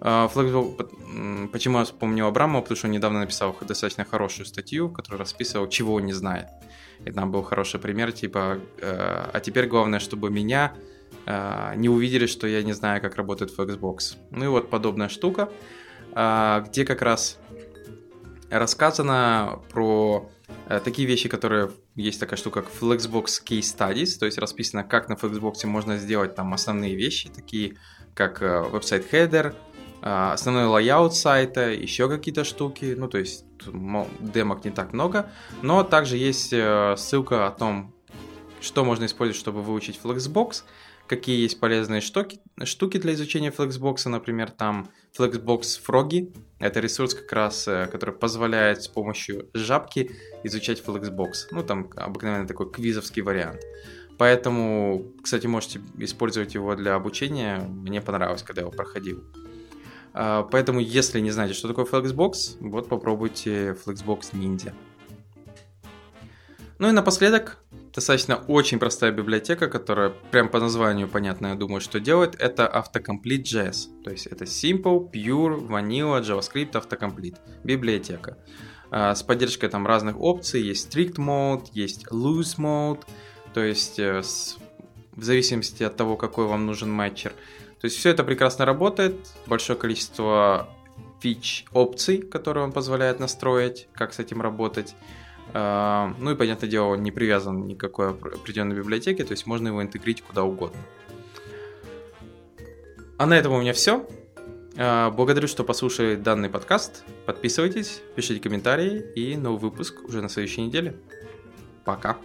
А, 0.02 0.30
Flexbox, 0.34 1.50
почему 1.52 1.80
я 1.80 1.86
вспомнил 1.86 2.28
Абрамова, 2.28 2.62
потому 2.62 2.78
что 2.78 2.88
он 2.88 2.94
недавно 2.94 3.20
написал 3.20 3.56
достаточно 3.62 4.06
хорошую 4.06 4.46
статью, 4.46 4.88
в 4.88 4.94
которой 4.94 5.18
расписывал, 5.18 5.68
чего 5.68 5.96
он 5.96 6.06
не 6.06 6.14
знает. 6.14 6.48
И 7.06 7.12
там 7.12 7.32
был 7.32 7.44
хороший 7.44 7.80
пример, 7.80 8.12
типа, 8.12 8.60
э, 8.80 9.30
а 9.34 9.40
теперь 9.40 9.68
главное, 9.68 10.00
чтобы 10.00 10.30
меня 10.30 10.74
э, 11.26 11.74
не 11.76 11.90
увидели, 11.90 12.26
что 12.26 12.48
я 12.48 12.64
не 12.64 12.74
знаю, 12.74 13.02
как 13.02 13.16
работает 13.16 13.58
Xbox. 13.58 14.18
Ну 14.32 14.46
и 14.46 14.48
вот 14.48 14.70
подобная 14.70 15.10
штука, 15.10 15.50
э, 16.14 16.64
где 16.68 16.86
как 16.86 17.02
раз 17.02 17.40
рассказано 18.50 19.60
про 19.72 20.30
такие 20.84 21.08
вещи, 21.08 21.30
которые 21.30 21.72
есть 21.96 22.20
такая 22.20 22.38
штука, 22.38 22.62
как 22.62 22.72
Flexbox 22.72 23.26
Case 23.46 23.76
Studies, 23.78 24.18
то 24.20 24.26
есть 24.26 24.38
расписано, 24.38 24.84
как 24.84 25.10
на 25.10 25.14
Flexbox 25.14 25.66
можно 25.66 25.98
сделать 25.98 26.36
там 26.36 26.54
основные 26.54 26.96
вещи, 26.96 27.30
такие 27.30 27.78
как 28.14 28.42
э, 28.42 28.62
веб-сайт 28.62 29.12
header, 29.12 29.56
э, 30.02 30.32
основной 30.34 30.64
layout 30.66 31.12
сайта, 31.12 31.72
еще 31.72 32.10
какие-то 32.10 32.44
штуки, 32.44 32.96
ну 32.98 33.08
то 33.08 33.18
есть 33.18 33.46
демок 34.20 34.66
не 34.66 34.72
так 34.72 34.94
много, 34.94 35.30
но 35.62 35.84
также 35.84 36.18
есть 36.18 36.50
ссылка 36.50 37.48
о 37.48 37.52
том, 37.52 37.94
что 38.62 38.84
можно 38.84 39.06
использовать, 39.06 39.40
чтобы 39.40 39.62
выучить 39.62 40.00
Flexbox, 40.02 40.64
какие 41.08 41.42
есть 41.42 41.60
полезные 41.60 42.02
штуки, 42.02 42.40
штуки 42.64 42.98
для 42.98 43.14
изучения 43.14 43.52
Flexbox, 43.52 44.10
например, 44.10 44.52
там 44.52 44.90
Flexbox 45.18 45.80
Froggy, 45.88 46.36
это 46.60 46.80
ресурс 46.80 47.14
как 47.14 47.32
раз, 47.32 47.68
э, 47.68 47.88
который 47.92 48.14
позволяет 48.14 48.84
с 48.84 48.88
помощью 48.88 49.50
жабки 49.54 50.12
изучать 50.44 50.84
Flexbox, 50.86 51.48
ну 51.52 51.64
там 51.64 51.90
обыкновенный 51.96 52.48
такой 52.48 52.72
квизовский 52.72 53.22
вариант. 53.22 53.62
Поэтому, 54.18 55.12
кстати, 55.22 55.48
можете 55.48 55.82
использовать 55.98 56.56
его 56.56 56.76
для 56.76 56.96
обучения, 56.96 57.60
мне 57.60 58.02
понравилось, 58.02 58.44
когда 58.44 58.62
я 58.62 58.68
его 58.68 58.76
проходил. 58.76 59.24
А, 60.14 60.44
поэтому, 60.44 60.80
если 60.80 61.20
не 61.20 61.32
знаете, 61.32 61.54
что 61.54 61.68
такое 61.68 61.86
Flexbox, 61.86 62.58
вот 62.60 62.88
попробуйте 62.88 63.72
Flexbox 63.86 64.32
Ninja. 64.34 64.74
Ну 66.78 66.90
и 66.90 66.92
напоследок, 66.92 67.58
достаточно 67.96 68.36
очень 68.36 68.78
простая 68.78 69.12
библиотека, 69.12 69.68
которая 69.68 70.10
прям 70.10 70.50
по 70.50 70.60
названию 70.60 71.08
понятно, 71.08 71.48
я 71.48 71.56
думаю, 71.56 71.80
что 71.80 72.00
делает, 72.00 72.36
это 72.36 72.66
Autocomplete.js. 72.66 74.04
То 74.04 74.12
есть 74.12 74.28
это 74.28 74.44
Simple, 74.44 75.10
Pure, 75.12 75.68
Vanilla, 75.68 76.22
JavaScript, 76.22 76.74
Autocomplete. 76.74 77.38
Библиотека. 77.64 78.38
А, 78.92 79.16
с 79.16 79.24
поддержкой 79.24 79.70
там 79.70 79.88
разных 79.88 80.20
опций. 80.20 80.62
Есть 80.62 80.94
Strict 80.94 81.16
Mode, 81.16 81.68
есть 81.74 82.06
Loose 82.08 82.58
Mode. 82.58 83.04
То 83.54 83.64
есть 83.64 84.00
э, 84.00 84.22
в 85.14 85.24
зависимости 85.24 85.84
от 85.84 85.96
того, 85.96 86.18
какой 86.18 86.46
вам 86.46 86.66
нужен 86.66 86.92
матчер. 86.92 87.32
То 87.80 87.86
есть 87.86 87.98
все 87.98 88.10
это 88.10 88.24
прекрасно 88.24 88.66
работает. 88.66 89.16
Большое 89.48 89.80
количество 89.80 90.70
фич 91.22 91.66
опций, 91.72 92.18
которые 92.18 92.66
он 92.66 92.72
позволяет 92.72 93.20
настроить, 93.20 93.88
как 93.94 94.14
с 94.14 94.20
этим 94.20 94.42
работать. 94.42 94.96
А, 95.54 96.14
ну 96.20 96.32
и, 96.32 96.36
понятное 96.36 96.70
дело, 96.70 96.88
он 96.88 97.04
не 97.04 97.12
привязан 97.12 97.66
ни 97.68 97.76
к 97.76 97.80
какой 97.80 98.10
определенной 98.10 98.76
библиотеке, 98.76 99.24
то 99.24 99.32
есть 99.32 99.46
можно 99.46 99.70
его 99.70 99.82
интегрить 99.82 100.22
куда 100.22 100.44
угодно. 100.44 100.80
А 103.18 103.26
на 103.26 103.38
этом 103.38 103.54
у 103.54 103.62
меня 103.62 103.74
все. 103.74 104.06
А, 104.78 105.12
благодарю, 105.12 105.48
что 105.48 105.64
послушали 105.64 106.16
данный 106.16 106.50
подкаст. 106.50 107.06
Подписывайтесь, 107.26 108.02
пишите 108.16 108.42
комментарии 108.42 109.06
и 109.16 109.38
новый 109.38 109.60
выпуск 109.60 110.04
уже 110.04 110.22
на 110.22 110.30
следующей 110.30 110.62
неделе. 110.62 110.96
Пока. 111.86 112.18